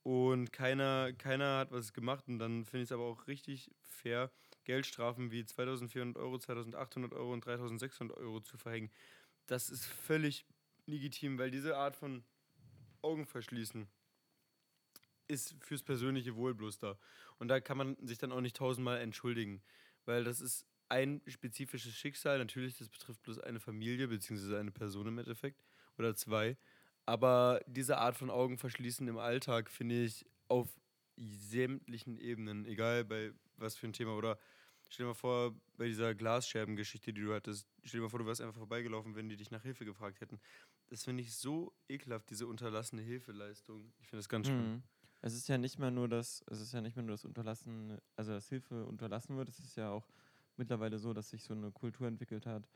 [0.04, 2.28] Und keiner, keiner hat was gemacht.
[2.28, 4.32] Und dann finde ich es aber auch richtig fair,
[4.64, 8.92] Geldstrafen wie 2400 Euro, 2800 Euro und 3600 Euro zu verhängen.
[9.48, 10.46] Das ist völlig
[10.86, 12.24] legitim, weil diese Art von
[13.02, 13.88] Augen verschließen
[15.28, 16.98] ist fürs persönliche Wohl bloß da.
[17.40, 19.62] Und da kann man sich dann auch nicht tausendmal entschuldigen,
[20.06, 22.38] weil das ist ein spezifisches Schicksal.
[22.38, 25.64] Natürlich, das betrifft bloß eine Familie, beziehungsweise eine Person im Endeffekt
[25.98, 26.56] oder zwei.
[27.06, 30.70] Aber diese Art von Augen verschließen im Alltag finde ich auf
[31.18, 34.38] sämtlichen Ebenen, egal bei was für ein Thema oder
[34.90, 38.26] stell dir mal vor, bei dieser Glasscherbengeschichte, die du hattest, stell dir mal vor, du
[38.26, 40.40] wärst einfach vorbeigelaufen, wenn die dich nach Hilfe gefragt hätten.
[40.90, 43.92] Das finde ich so ekelhaft, diese unterlassene Hilfeleistung.
[44.00, 44.74] Ich finde das ganz schlimm.
[44.74, 44.84] Mhm.
[45.22, 47.98] Es ist ja nicht mehr nur das, es ist ja nicht mehr nur das Unterlassen,
[48.16, 50.08] also dass Hilfe unterlassen wird, es ist ja auch
[50.58, 52.70] mittlerweile so, dass sich so eine Kultur entwickelt hat,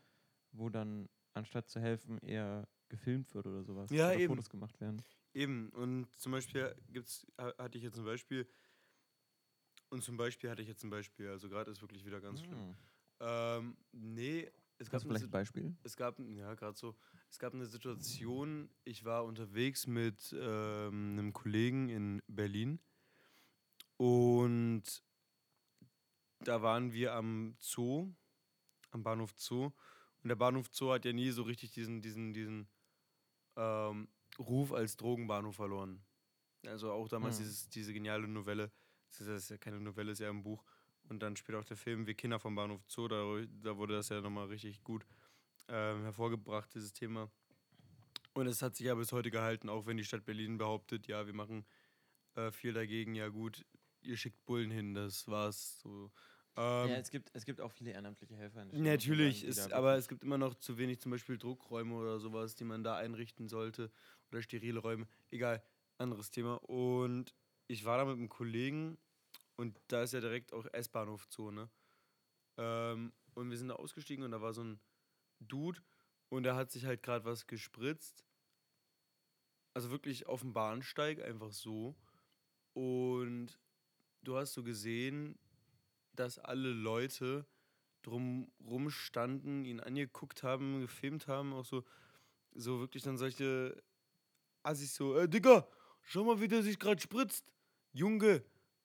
[0.52, 3.90] wo dann anstatt zu helfen eher gefilmt wird oder sowas.
[3.92, 4.28] Ja, oder eben.
[4.28, 5.02] Fotos gemacht werden.
[5.34, 8.48] Eben, und zum Beispiel gibt's, ha- hatte ich jetzt ein Beispiel,
[9.90, 12.58] und zum Beispiel hatte ich jetzt ein Beispiel, also gerade ist wirklich wieder ganz schlimm.
[12.60, 12.74] Mhm.
[13.20, 15.76] Ähm, nee, es gab, vielleicht ein Beispiel?
[15.82, 16.96] es gab, ja, gerade so,
[17.30, 22.80] es gab eine Situation, ich war unterwegs mit ähm, einem Kollegen in Berlin
[23.96, 25.02] und
[26.40, 28.12] da waren wir am Zoo,
[28.90, 29.72] am Bahnhof Zoo.
[30.22, 32.68] Und der Bahnhof Zoo hat ja nie so richtig diesen, diesen, diesen
[33.56, 34.08] ähm,
[34.38, 36.02] Ruf als Drogenbahnhof verloren.
[36.66, 37.44] Also auch damals Hm.
[37.44, 38.70] dieses, diese geniale Novelle,
[39.10, 40.64] das ist- ja keine Novelle, ist ja ein Buch.
[41.08, 43.16] Und dann später auch der Film Wir Kinder vom Bahnhof Zoo, da,
[43.62, 45.06] da wurde das ja nochmal richtig gut
[45.68, 47.30] ähm, hervorgebracht, dieses Thema.
[48.34, 51.26] Und es hat sich ja bis heute gehalten, auch wenn die Stadt Berlin behauptet, ja,
[51.26, 51.64] wir machen
[52.34, 53.64] äh, viel dagegen, ja gut,
[54.02, 56.10] ihr schickt Bullen hin, das war's so.
[56.56, 58.62] Ähm, ja, es gibt, es gibt auch viele ehrenamtliche Helfer.
[58.62, 61.94] in der Natürlich, sagen, ist, aber es gibt immer noch zu wenig zum Beispiel Druckräume
[61.94, 63.92] oder sowas, die man da einrichten sollte.
[64.30, 65.06] Oder sterile Räume.
[65.30, 65.62] Egal,
[65.98, 66.56] anderes Thema.
[66.64, 67.32] Und
[67.68, 68.98] ich war da mit einem Kollegen
[69.56, 71.70] und da ist ja direkt auch S-Bahnhof Zoo, ne?
[72.56, 74.80] Ähm, und wir sind da ausgestiegen und da war so ein
[75.38, 75.80] Dude
[76.28, 78.24] und der hat sich halt gerade was gespritzt.
[79.74, 81.94] Also wirklich auf dem Bahnsteig, einfach so.
[82.72, 83.60] Und
[84.28, 85.38] du hast so gesehen,
[86.12, 87.46] dass alle Leute
[88.02, 91.84] drumrum standen, ihn angeguckt haben, gefilmt haben, auch so,
[92.52, 93.82] so wirklich dann solche
[94.62, 95.66] Assis so, äh, Digga,
[96.02, 97.50] schau mal, wie der sich gerade spritzt.
[97.92, 98.44] Junge,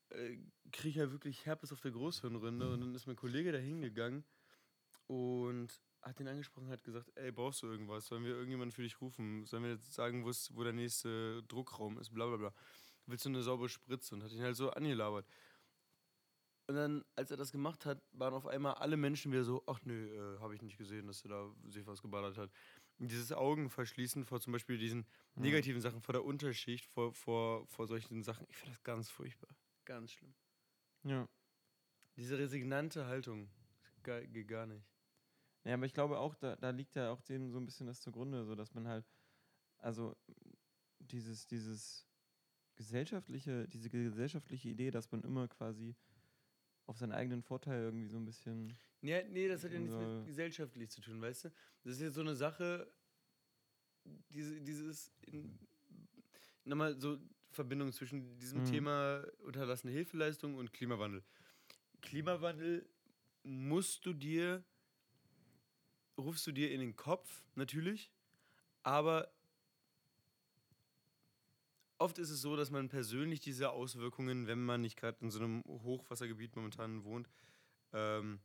[0.10, 0.38] äh,
[0.72, 4.24] krieg ich ja wirklich Herpes auf der Großhirnrinde und dann ist mein Kollege da hingegangen
[5.08, 8.08] und hat ihn angesprochen, hat gesagt, ey, brauchst du irgendwas?
[8.08, 9.46] Sollen wir irgendjemanden für dich rufen?
[9.46, 12.14] Sollen wir jetzt sagen, wo der nächste Druckraum ist?
[12.14, 12.54] Bla bla bla.
[13.06, 14.16] Willst du eine saubere Spritze?
[14.16, 15.28] Und hat ihn halt so angelabert.
[16.68, 19.82] Und dann, als er das gemacht hat, waren auf einmal alle Menschen wieder so, ach
[19.84, 22.52] nö, äh, habe ich nicht gesehen, dass er da sich was geballert hat.
[23.00, 25.42] Und dieses Augenverschließen vor zum Beispiel diesen Ja.
[25.42, 29.50] negativen Sachen, vor der Unterschicht, vor, vor, vor solchen Sachen, ich finde das ganz furchtbar.
[29.84, 30.34] Ganz schlimm.
[31.04, 31.28] Ja.
[32.16, 33.50] Diese resignante Haltung,
[34.04, 34.88] ge- geht gar nicht.
[35.66, 38.00] Ja, aber ich glaube auch, da, da liegt ja auch dem so ein bisschen das
[38.00, 39.06] zugrunde, so dass man halt,
[39.80, 40.16] also
[41.00, 42.08] dieses, dieses
[42.76, 45.96] gesellschaftliche, diese gesellschaftliche Idee, dass man immer quasi
[46.86, 48.74] auf seinen eigenen Vorteil irgendwie so ein bisschen.
[49.02, 51.50] Ja, nee, das hat ja nichts mit gesellschaftlich zu tun, weißt du?
[51.84, 52.92] Das ist jetzt so eine Sache,
[54.30, 55.58] diese, dieses, in,
[56.66, 57.18] nochmal so
[57.52, 58.66] Verbindung zwischen diesem Mhm.
[58.66, 61.24] Thema unterlassene Hilfeleistung und Klimawandel.
[62.02, 62.88] Klimawandel
[63.44, 64.64] musst du dir,
[66.18, 68.12] rufst du dir in den Kopf, natürlich,
[68.84, 69.32] aber
[72.00, 75.40] oft ist es so, dass man persönlich diese Auswirkungen, wenn man nicht gerade in so
[75.40, 77.30] einem Hochwassergebiet momentan wohnt,
[77.94, 78.40] ähm,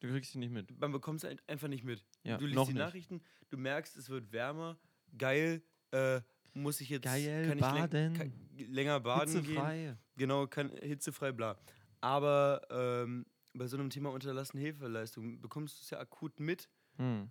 [0.00, 0.78] Du kriegst sie nicht mit.
[0.80, 2.04] man bekommt es ein- einfach nicht mit.
[2.24, 2.78] Ja, du liest die nicht.
[2.78, 4.78] Nachrichten, du merkst, es wird wärmer,
[5.16, 6.20] geil, äh,
[6.52, 8.14] muss ich jetzt Geil, kann ich läng- baden.
[8.14, 8.32] kann,
[8.72, 9.44] länger baden gehen.
[9.44, 9.96] Hitzefrei.
[10.16, 11.58] Genau, kann hitzefrei, bla.
[12.00, 17.28] Aber ähm, bei so einem Thema unterlassene Hilfeleistung bekommst du es ja akut mit, Hm.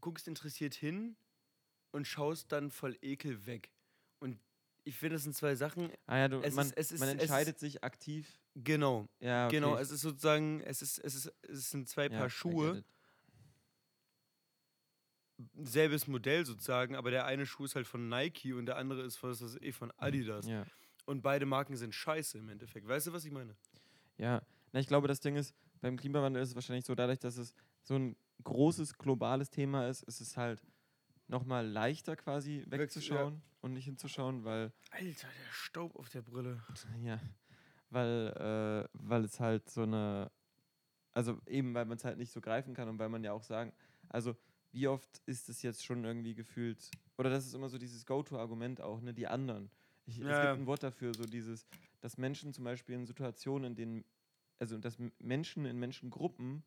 [0.00, 1.16] guckst interessiert hin
[1.92, 3.70] und schaust dann voll Ekel weg.
[4.20, 4.38] Und
[4.86, 5.90] ich finde, das sind zwei Sachen.
[6.06, 8.38] Ah ja, du, Es man, ist- es ist- man es ist- entscheidet sich aktiv.
[8.54, 9.76] Genau, Ja, okay, genau.
[9.76, 12.84] Es ist sozusagen, es ist, es ist, es sind zwei ja, Paar Schuhe.
[15.58, 19.16] selbes Modell sozusagen, aber der eine Schuh ist halt von Nike und der andere ist
[19.16, 20.46] von, weiß ich, von Adidas.
[20.46, 20.64] Ja.
[21.04, 22.88] Und beide Marken sind scheiße im Endeffekt.
[22.88, 23.54] Weißt du, was ich meine?
[24.18, 24.40] Ja,
[24.72, 27.52] na, ich glaube, das Ding ist, beim Klimawandel ist es wahrscheinlich so, dadurch, dass es
[27.82, 30.62] so ein großes globales Thema ist, ist es halt
[31.28, 32.64] nochmal leichter quasi
[33.26, 33.32] ja.
[33.66, 36.62] Und nicht hinzuschauen, weil, Alter, der Staub auf der Brille.
[37.02, 37.20] ja,
[37.90, 38.28] weil,
[38.84, 40.30] äh, weil es halt so eine,
[41.12, 43.42] also eben, weil man es halt nicht so greifen kann und weil man ja auch
[43.42, 43.72] sagen,
[44.08, 44.36] also
[44.72, 48.80] wie oft ist es jetzt schon irgendwie gefühlt, oder das ist immer so dieses Go-To-Argument
[48.80, 49.70] auch, ne, die anderen.
[50.06, 50.50] Ich, es Ja, ja.
[50.52, 51.66] gibt ein Wort dafür, so dieses,
[52.00, 54.04] dass Menschen zum Beispiel in Situationen, in denen,
[54.58, 56.62] also dass Menschen in Menschengruppen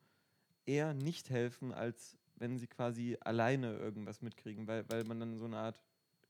[0.65, 5.45] eher nicht helfen, als wenn sie quasi alleine irgendwas mitkriegen, weil, weil man dann so
[5.45, 5.79] eine Art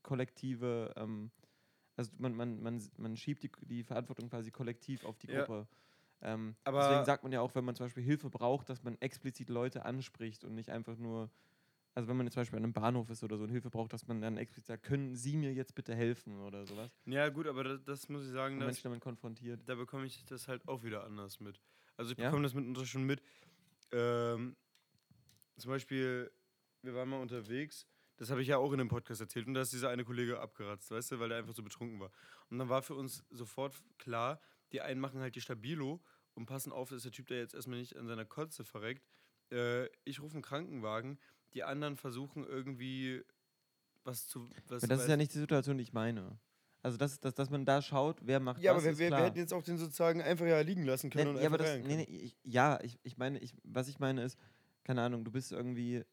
[0.02, 1.30] kollektive, ähm,
[1.96, 5.44] also man, man, man, man schiebt die, die Verantwortung quasi kollektiv auf die Ja.
[5.44, 5.68] Gruppe.
[6.22, 8.96] Ähm, Aber- deswegen sagt man ja auch, wenn man zum Beispiel Hilfe braucht, dass man
[9.00, 11.30] explizit Leute anspricht und nicht einfach nur,
[11.94, 13.92] also wenn man jetzt zum Beispiel an einem Bahnhof ist oder so und Hilfe braucht,
[13.92, 16.90] dass man dann explizit sagt, können Sie mir jetzt bitte helfen oder sowas.
[17.06, 19.60] Ja, gut, aber das, das muss ich sagen, dass, Menschen damit konfrontiert.
[19.66, 21.60] da bekomme ich das halt auch wieder anders mit.
[21.96, 22.26] Also ich Ja?
[22.26, 23.22] bekomme das mitunter schon mit.
[23.92, 24.56] Ähm,
[25.58, 26.30] zum Beispiel,
[26.82, 27.86] wir waren mal unterwegs,
[28.20, 30.38] das habe ich ja auch in dem Podcast erzählt, und da ist dieser eine Kollege
[30.38, 32.10] abgeratzt, weißt du, weil der einfach so betrunken war.
[32.50, 34.38] Und dann war für uns sofort klar,
[34.72, 36.02] die einen machen halt die Stabilo
[36.34, 39.08] und passen auf, dass der Typ da jetzt erstmal nicht an seiner Kotze verreckt.
[39.50, 41.18] Äh, ich rufe einen Krankenwagen,
[41.54, 43.24] die anderen versuchen irgendwie
[44.04, 44.50] was zu.
[44.68, 46.38] Was, das ist ja nicht die Situation, die ich meine.
[46.82, 49.38] Also, das, dass, dass man da schaut, wer macht Ja, was, aber wir, wir, hätten
[49.38, 51.32] jetzt auch den sozusagen einfach ja liegen lassen können.
[51.32, 53.98] Nee, und ja, aber das, nee, nee, ich, ja, ich, ich meine, ich, was ich
[53.98, 54.38] meine ist,
[54.84, 56.04] keine Ahnung, du bist irgendwie,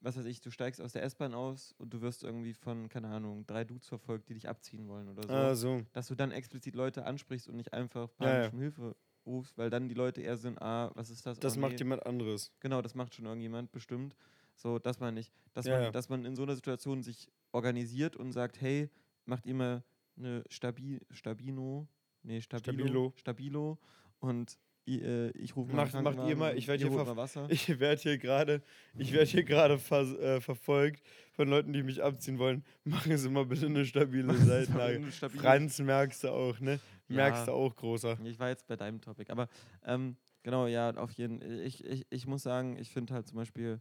[0.00, 3.08] was weiß ich, du steigst aus der S-Bahn aus und du wirst irgendwie von, keine
[3.08, 5.28] Ahnung, drei Dudes verfolgt, die dich abziehen wollen oder so.
[5.28, 5.82] Ah, so.
[5.92, 8.32] Dass du dann explizit Leute ansprichst und nicht einfach Ja, ja.
[8.34, 8.96] panisch um Hilfe
[9.26, 11.38] rufst, weil dann die Leute eher sind, ah, was ist das?
[11.38, 11.78] Das oh, macht nee.
[11.78, 12.52] jemand anderes.
[12.60, 14.16] Genau, das macht schon irgendjemand bestimmt.
[14.54, 15.32] So, das meine ich.
[15.52, 15.90] Dass, Ja, man, ja.
[15.90, 18.90] dass man in so einer Situation sich organisiert und sagt, hey,
[19.24, 19.84] macht mal
[20.16, 21.86] eine Stabi, Stabino,
[22.22, 23.12] nee, Stabilo, Stabilo.
[23.16, 23.78] Stabilo
[24.18, 24.58] und
[24.88, 27.48] i- äh, ich rufe mal Macht- macht ihr mal, ich werd ihr hier ver-.
[27.50, 28.62] Ich werde hier gerade,
[28.96, 32.64] ich werde gerade ver äh, verfolgt von Leuten, die mich abziehen wollen.
[32.84, 35.02] Machen Sie mal bitte eine stabile Seitenlage.
[35.10, 36.80] Franz merkst du auch, ne?
[37.08, 37.46] Merkst Ja.
[37.46, 38.18] du auch, großer.
[38.24, 39.48] Ich war jetzt bei deinem Topic, aber
[39.84, 43.80] ähm, genau, ja, auf jeden ich, ich, ich muss sagen, ich finde halt zum Beispiel,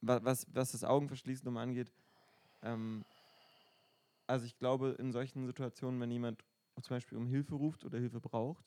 [0.00, 1.92] wa- was, was das Augenverschließen um angeht,
[2.62, 3.04] ähm,
[4.26, 6.42] also ich glaube, in solchen Situationen, wenn jemand
[6.80, 8.64] zum Beispiel um Hilfe ruft oder Hilfe braucht,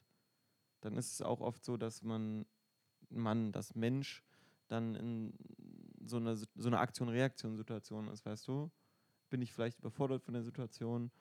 [0.85, 2.45] dann ist es auch oft so, dass man,
[3.09, 4.23] man, das Mensch
[4.67, 5.33] dann in
[6.05, 8.71] so einer so eine Aktion-Reaktion-Situation ist, weißt du?
[9.29, 11.11] Bin ich vielleicht überfordert von der Situation?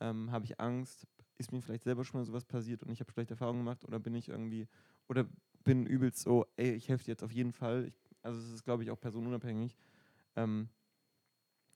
[0.00, 1.06] Ähm, Habe ich Angst?
[1.38, 3.84] Ist mir vielleicht selber schon mal sowas passiert und ich habe schlechte Erfahrungen gemacht?
[3.84, 4.66] Oder bin ich irgendwie,
[5.08, 5.26] oder
[5.64, 7.86] bin übelst so, ey, ich helfe dir jetzt auf jeden Fall.
[7.86, 9.76] Ich, also es ist, glaube ich, auch personenunabhängig.
[10.36, 10.70] Ähm,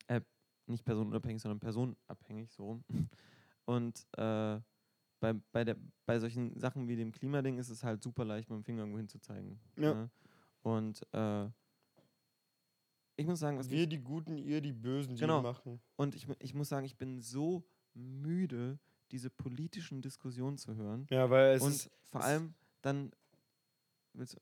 [0.07, 0.22] äh,
[0.66, 2.82] nicht personenunabhängig, sondern personenabhängig, so.
[3.66, 4.61] Und äh,
[5.32, 8.58] bei, bei, der, bei solchen Sachen wie dem Klimading ist es halt super leicht, mit
[8.58, 9.58] dem Finger irgendwo hinzuzeigen.
[9.76, 9.94] Ja.
[9.94, 10.10] Ne?
[10.62, 11.46] Und äh,
[13.16, 15.40] ich muss sagen, was Wir die Guten, ihr die Bösen, die Genau.
[15.42, 15.80] machen.
[15.96, 17.64] und ich, ich muss sagen, ich bin so
[17.94, 18.78] müde,
[19.12, 21.06] diese politischen Diskussionen zu hören.
[21.10, 21.90] Ja, weil es und ist.
[22.10, 23.10] vor allem dann.
[24.12, 24.38] Willst du,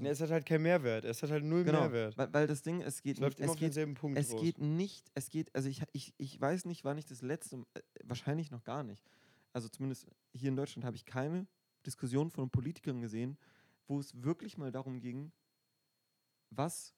[0.00, 1.04] Ne, es hat halt keinen Mehrwert.
[1.04, 2.16] Es hat halt null genau, Mehrwert.
[2.16, 4.32] weil, weil das Ding, es geht Es läuft nicht, immer es geht, denselben Punkt es
[4.32, 4.40] raus.
[4.40, 7.80] geht nicht, es geht, also ich, ich, ich weiß nicht, wann ich das letzte, äh,
[8.04, 9.02] wahrscheinlich noch gar nicht.
[9.52, 11.46] Also zumindest hier in Deutschland habe ich keine
[11.84, 13.36] Diskussion von Politikern gesehen,
[13.86, 15.32] wo es wirklich mal darum ging,
[16.50, 16.94] was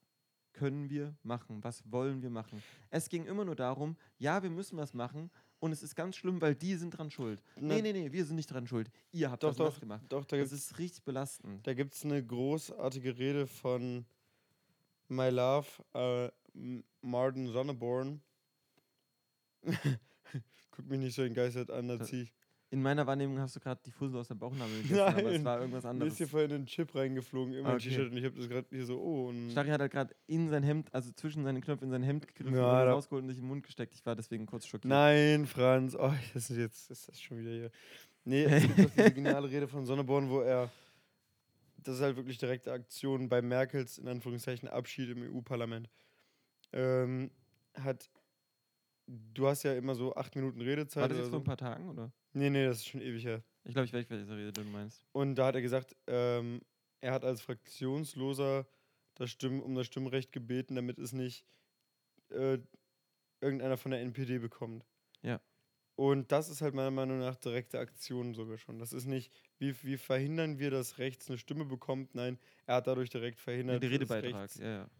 [0.52, 2.62] können wir machen, was wollen wir machen.
[2.90, 6.40] Es ging immer nur darum, ja, wir müssen was machen und es ist ganz schlimm,
[6.40, 7.42] weil die sind dran schuld.
[7.56, 8.88] Na, Nee, nee, nee, wir sind nicht dran schuld.
[9.10, 10.04] Ihr habt Doch, das doch, gemacht.
[10.08, 11.66] doch, da Das ist richtig belastend.
[11.66, 14.04] Da gibt es eine großartige Rede von
[15.08, 16.30] My Love, äh,
[17.00, 18.20] Martin Sonneborn.
[20.70, 22.32] Guck mich nicht so entgeistert an, da Das- zieh ich.
[22.74, 25.44] In meiner Wahrnehmung hast du gerade die Fussel aus der Bauchnabel gegessen, aber es Nein,
[25.44, 26.12] war irgendwas Mir anderes.
[26.14, 27.88] ist hier vorhin ein Chip reingeflogen in mein Okay.
[27.90, 29.28] T-Shirt und ich habe das gerade hier so, oh.
[29.28, 32.26] Und Stari hat halt gerade in sein Hemd, also zwischen seinen Knöpfen in sein Hemd
[32.26, 33.94] gegriffen, Ja, und rausgeholt und sich den Mund gesteckt.
[33.94, 34.88] Ich war deswegen kurz schockiert.
[34.90, 35.94] Nein, Franz.
[35.94, 37.70] Oh, das ist jetzt das ist schon wieder hier.
[38.24, 40.68] Nee, es gibt doch diese geniale Rede von Sonneborn, wo er.
[41.76, 45.88] Das ist halt wirklich direkte Aktion bei Merkels, in Anführungszeichen, Abschied im EU-Parlament.
[46.72, 47.30] Ähm,
[47.78, 48.10] hat.
[49.06, 51.02] Du hast ja immer so acht Minuten Redezeit.
[51.02, 51.42] War das jetzt vor so.
[51.42, 52.10] ein paar Tagen, oder?
[52.34, 53.42] Nee, nee, das ist schon ewig her.
[53.64, 55.02] Ich glaube, ich weiß, welche Rede du meinst.
[55.12, 56.60] Und da hat er gesagt, ähm,
[57.00, 58.66] er hat als Fraktionsloser
[59.14, 61.46] das Stimm um das Stimmrecht gebeten, damit es nicht
[62.30, 62.58] äh,
[63.40, 64.84] irgendeiner von der NPD bekommt.
[65.22, 65.40] Ja.
[65.96, 68.78] Und das ist halt meiner Meinung nach direkte Aktion sogar schon.
[68.80, 72.14] Das ist nicht, wie, wie verhindern wir, dass rechts eine Stimme bekommt?
[72.14, 74.90] Nein, er hat dadurch direkt verhindert, der dass rechts ja, ja.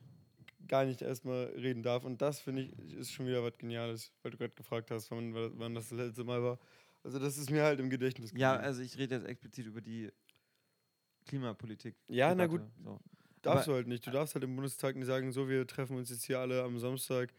[0.68, 2.04] gar nicht erstmal reden darf.
[2.04, 5.34] Und das finde ich ist schon wieder was Geniales, weil du gerade gefragt hast, wann,
[5.34, 6.58] wann das das letzte Mal war.
[7.04, 8.66] Also das ist mir halt im Gedächtnis Ja, geblieben.
[8.66, 10.10] also ich rede jetzt explizit über die
[11.26, 11.94] Klimapolitik.
[12.08, 13.00] Ja, na Debatte, gut, So.
[13.42, 14.06] Darfst aber- du halt nicht.
[14.06, 16.78] Du darfst halt im Bundestag nicht sagen, so, wir treffen uns jetzt hier alle am
[16.78, 17.32] Samstag.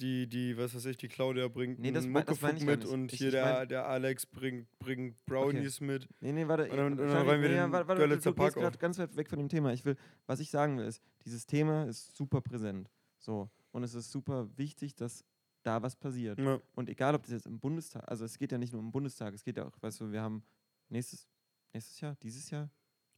[0.00, 3.18] Die, die, was weiß ich, die Claudia bringt Nee, das mein- das mit und Ich-
[3.20, 6.08] hier ich der, der Alex bringt, bringt Brownies mit.
[6.20, 6.64] Nee, nee, warte.
[6.68, 9.14] Und dann- und dann räumen wir nee, den warte, warte, du, Park gerade ganz weit
[9.14, 9.72] weg von dem Thema.
[9.72, 9.94] Ich will,
[10.26, 12.90] was ich sagen will, ist, dieses Thema ist super präsent.
[13.20, 13.48] So.
[13.70, 15.24] Und es ist super wichtig, dass
[15.66, 16.38] da was passiert.
[16.38, 16.60] Ja.
[16.74, 19.34] Und egal, ob das jetzt im Bundestag, also es geht ja nicht nur im Bundestag,
[19.34, 20.42] es geht ja auch, weißt du, wir haben
[20.88, 21.28] nächstes,
[21.72, 22.70] nächstes Jahr, dieses Jahr,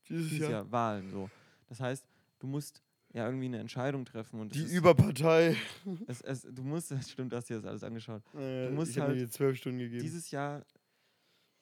[0.09, 0.51] Dieses dieses Jahr.
[0.51, 1.11] Jahr Wahlen.
[1.11, 1.29] So.
[1.67, 2.07] Das heißt,
[2.39, 2.83] du musst
[3.13, 5.57] ja irgendwie eine Entscheidung treffen und Die ist, Überpartei.
[6.07, 8.23] es, es, du musst, das stimmt, du hast dir das alles angeschaut.
[8.35, 10.03] Äh, musst ich halt mir die zwölf Stunden gegeben.
[10.03, 10.65] Dieses Jahr,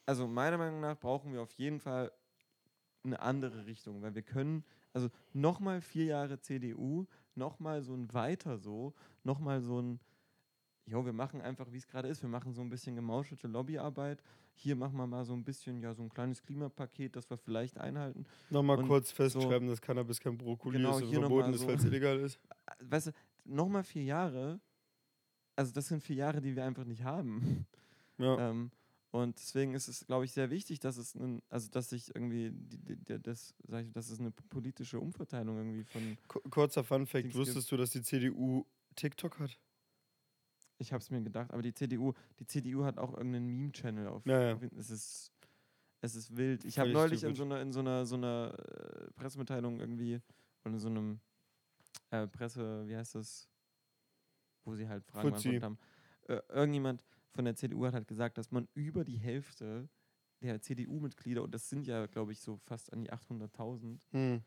[0.06, 2.12] also meiner Meinung nach brauchen wir auf jeden Fall
[3.04, 8.58] eine andere Richtung, weil wir können, also nochmal vier Jahre CDU, nochmal so ein weiter
[8.58, 10.00] so, nochmal so ein,
[10.86, 14.22] jo, wir machen einfach, wie es gerade ist, wir machen so ein bisschen gemauschelte Lobbyarbeit.
[14.56, 17.78] Hier machen wir mal so ein bisschen, ja, so ein kleines Klimapaket, das wir vielleicht
[17.78, 18.24] einhalten.
[18.50, 21.66] Nochmal und kurz festschreiben, dass Cannabis kein Brokkoli Genau, ist und verboten ist, so.
[21.68, 22.38] weil es illegal ist.
[22.66, 23.12] Äh, Weißt du,
[23.44, 24.60] nochmal vier Jahre,
[25.56, 27.66] also das sind vier Jahre, die wir einfach nicht haben.
[28.18, 28.50] Ja.
[28.50, 28.70] Ähm,
[29.10, 32.50] und deswegen ist es, glaube ich, sehr wichtig, dass es, ein, also dass sich irgendwie,
[32.52, 37.24] die, die, das, sag ich, dass es eine politische Umverteilung irgendwie von, Ku- Kurzer Fun-Fact:
[37.24, 38.64] Dings Wusstest du, dass die CDU
[38.96, 39.58] TikTok hat?
[40.84, 44.24] Ich habe es mir gedacht, aber die CDU, die CDU hat auch irgendeinen Meme-Channel auf.
[44.26, 44.60] Ja, ja.
[44.76, 45.32] es ist,
[46.00, 46.64] es ist wild.
[46.64, 50.20] Ich habe neulich in so einer, in so einer, so einer äh, Pressemitteilung irgendwie
[50.64, 51.20] oder in so einem
[52.10, 53.48] äh, Presse, wie heißt das,
[54.64, 55.78] wo sie halt Fragen beantwortet haben.
[56.28, 59.88] Äh, irgendjemand von der CDU hat halt gesagt, dass man über die Hälfte
[60.40, 64.42] der CDU-Mitglieder, und das sind ja, glaube ich, so fast an die 800.000, Hm.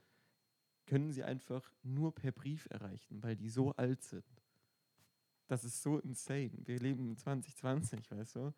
[0.86, 4.37] können sie einfach nur per Brief erreichen, weil die so alt sind.
[5.48, 6.52] Das ist so insane.
[6.66, 8.54] Wir leben in 2020, weißt du?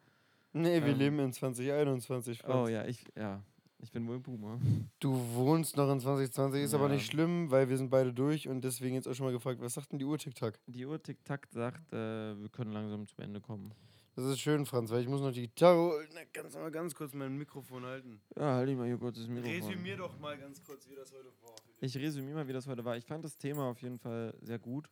[0.54, 0.98] Nee, wir Ähm.
[0.98, 2.40] leben in 2021.
[2.40, 2.56] Franz.
[2.56, 3.44] Oh ja, ich, ja,
[3.78, 4.60] ich bin wohl Boomer.
[5.00, 6.96] Du wohnst noch in 2020, ist aber Ja.
[6.96, 9.76] nicht schlimm, weil wir sind beide durch und deswegen jetzt auch schon mal gefragt, was
[9.76, 10.56] sagt denn die Uhr TikTok?
[10.66, 13.72] Die Uhr Tick-Tack sagt, äh, wir können langsam zum Ende kommen.
[14.16, 16.10] Das ist schön, Franz, weil ich muss noch die Gitarre holen.
[16.34, 18.20] Kannst du mal ganz kurz mein Mikrofon halten?
[18.36, 19.54] Ja, halt ich mal hier kurz das Mikrofon.
[19.70, 21.56] Resümier doch mal ganz kurz, wie das heute war.
[21.80, 22.98] Ich resümiere mal, wie das heute war.
[22.98, 24.90] Ich fand das Thema auf jeden Fall sehr gut.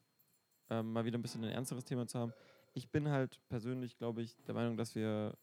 [0.70, 2.34] Ähm, mal wieder ein bisschen ein ernsteres Thema zu haben.
[2.74, 5.38] Ich bin halt persönlich, glaube ich, der Meinung, dass wir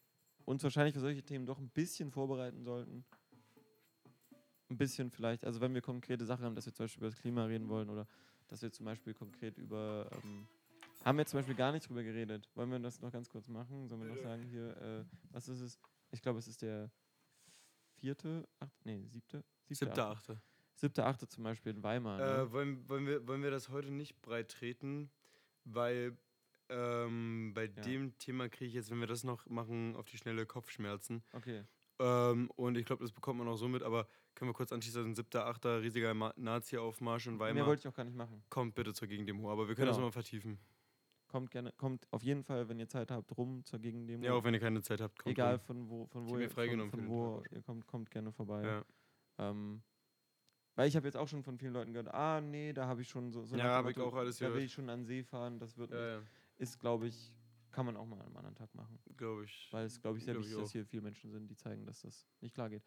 [0.44, 3.04] uns wahrscheinlich für solche Themen doch ein bisschen vorbereiten sollten.
[4.70, 7.20] Ein bisschen vielleicht, also wenn wir konkrete Sachen haben, dass wir zum Beispiel über das
[7.20, 8.06] Klima reden wollen oder
[8.48, 10.08] dass wir zum Beispiel konkret über.
[10.12, 10.46] Ähm,
[11.04, 12.48] haben wir zum Beispiel gar nicht drüber geredet.
[12.54, 13.88] Wollen wir das noch ganz kurz machen?
[13.88, 15.78] Sollen wir noch sagen hier, äh, was ist es?
[16.10, 16.90] Ich glaube, es ist der
[17.96, 19.44] vierte, acht, nee, siebte?
[19.68, 20.32] Siebter, achte.
[20.34, 20.42] achte.
[20.74, 22.18] Siebter, achte zum Beispiel in Weimar.
[22.18, 22.24] Ne?
[22.24, 25.10] Äh, wollen, wollen, wir, wollen wir das heute nicht breit treten,
[25.64, 26.16] weil
[26.68, 27.82] ähm, bei Ja.
[27.82, 31.22] dem Thema kriege ich jetzt, wenn wir das noch machen, auf die schnelle Kopfschmerzen.
[31.32, 31.62] Okay.
[32.00, 35.14] Ähm, und ich glaube, das bekommt man auch so mit, aber können wir kurz anschließen,
[35.14, 35.80] 7.8.
[35.82, 37.66] riesiger Ma- Nazi-Aufmarsch in Mehr Weimar.
[37.66, 38.42] wollte ich auch gar nicht machen.
[38.50, 40.08] Kommt bitte zur Gegendemo, aber wir können das Genau.
[40.08, 40.58] nochmal vertiefen.
[41.28, 44.24] Kommt gerne, kommt auf jeden Fall, wenn ihr Zeit habt, rum zur Gegendemo.
[44.24, 46.90] Ja, auch wenn ihr keine Zeit habt, kommt Egal von wo, von wo, ihr, von,
[46.90, 48.62] von wo ihr kommt, kommt gerne vorbei.
[48.64, 48.84] Ja,
[49.50, 49.82] Ähm,
[50.74, 53.08] weil ich habe jetzt auch schon von vielen Leuten gehört, ah nee, da habe ich
[53.08, 55.04] schon so, so Ja, nach dem hab ich auch alles Da will ich schon an
[55.04, 56.22] See fahren, das wird ja, ja
[56.58, 57.32] ist, glaube ich,
[57.70, 58.98] kann man auch mal an einem anderen Tag machen.
[59.16, 59.68] glaube ich.
[59.72, 61.56] Weil es, glaube ich, sehr Glaub ich wichtig ist, dass hier viele Menschen sind, die
[61.56, 62.84] zeigen, dass das nicht klar geht.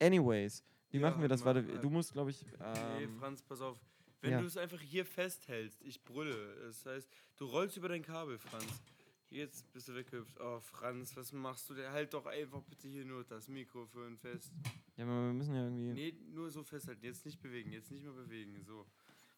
[0.00, 1.44] Anyways, wie Ja, machen wir das?
[1.44, 3.80] Warte, du musst, glaube ich, nee, ähm, Franz, pass auf.
[4.20, 4.40] Wenn ja.
[4.40, 6.56] du es einfach hier festhältst, ich brülle.
[6.62, 8.82] Das heißt, du rollst über dein Kabel, Franz.
[9.30, 10.40] Jetzt bist du weggehüpft.
[10.40, 11.90] Oh, Franz, was machst du denn?
[11.92, 14.52] Halt doch einfach bitte hier nur das Mikrofon fest.
[14.98, 15.92] Ja, aber wir müssen ja irgendwie.
[15.92, 17.04] Nee, nur so festhalten.
[17.04, 17.72] Jetzt nicht bewegen.
[17.72, 18.62] Jetzt nicht mehr bewegen.
[18.64, 18.84] So.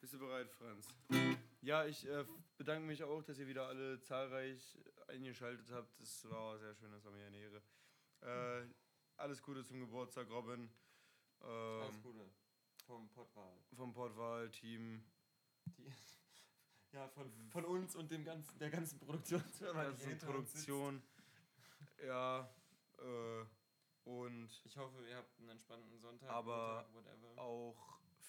[0.00, 0.88] Bist du bereit, Franz?
[1.60, 2.24] Ja, ich äh,
[2.56, 6.00] bedanke mich auch, dass ihr wieder alle zahlreich eingeschaltet habt.
[6.00, 7.62] Das war sehr schön, das war mir eine Ehre.
[8.22, 8.66] Äh,
[9.16, 10.70] alles Gute zum Geburtstag, Robin.
[11.42, 12.30] Ähm, Gute
[12.86, 13.52] vom Pottwahl.
[13.76, 15.04] vom Portwahl-Team.
[16.92, 19.90] Ja, von, von uns und dem ganzen, der ganzen Produktionsfirma.
[19.92, 20.26] die ganzen.
[20.26, 21.02] Produktion.
[22.04, 22.52] Ja,
[22.98, 23.44] äh,
[24.04, 27.76] und Ich hoffe, ihr habt einen entspannten Sonntag, Aber Montag, auch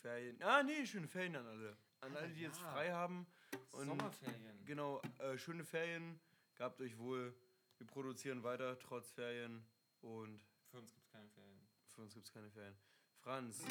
[0.01, 0.41] Ferien.
[0.43, 1.77] Ah, nee, schöne Ferien an alle.
[2.01, 2.71] An Ah, alle, die jetzt ja.
[2.71, 3.27] frei haben.
[3.71, 4.65] Und Sommerferien.
[4.65, 6.19] Genau, äh, schöne Ferien.
[6.55, 7.35] Gabt euch wohl.
[7.77, 9.65] Wir produzieren weiter, trotz Ferien.
[10.01, 11.59] Und Für uns gibt es keine Ferien.
[11.87, 12.75] für uns gibt es keine Ferien.
[13.19, 13.63] Franz.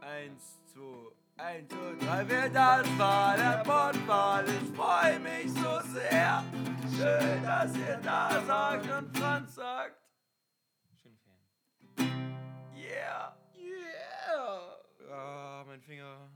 [0.00, 1.12] Eins, zwei,
[1.42, 4.44] eins, zwei, drei, wir das war der Pottball.
[4.46, 6.44] Ich freue mich so sehr.
[6.94, 10.03] Schön, dass ihr da sagt und Franz sagt.
[12.94, 13.02] Schöne Ferien.
[13.02, 13.36] Yeah.
[13.56, 15.12] Yeah.
[15.12, 16.30] Ah, mein Finger.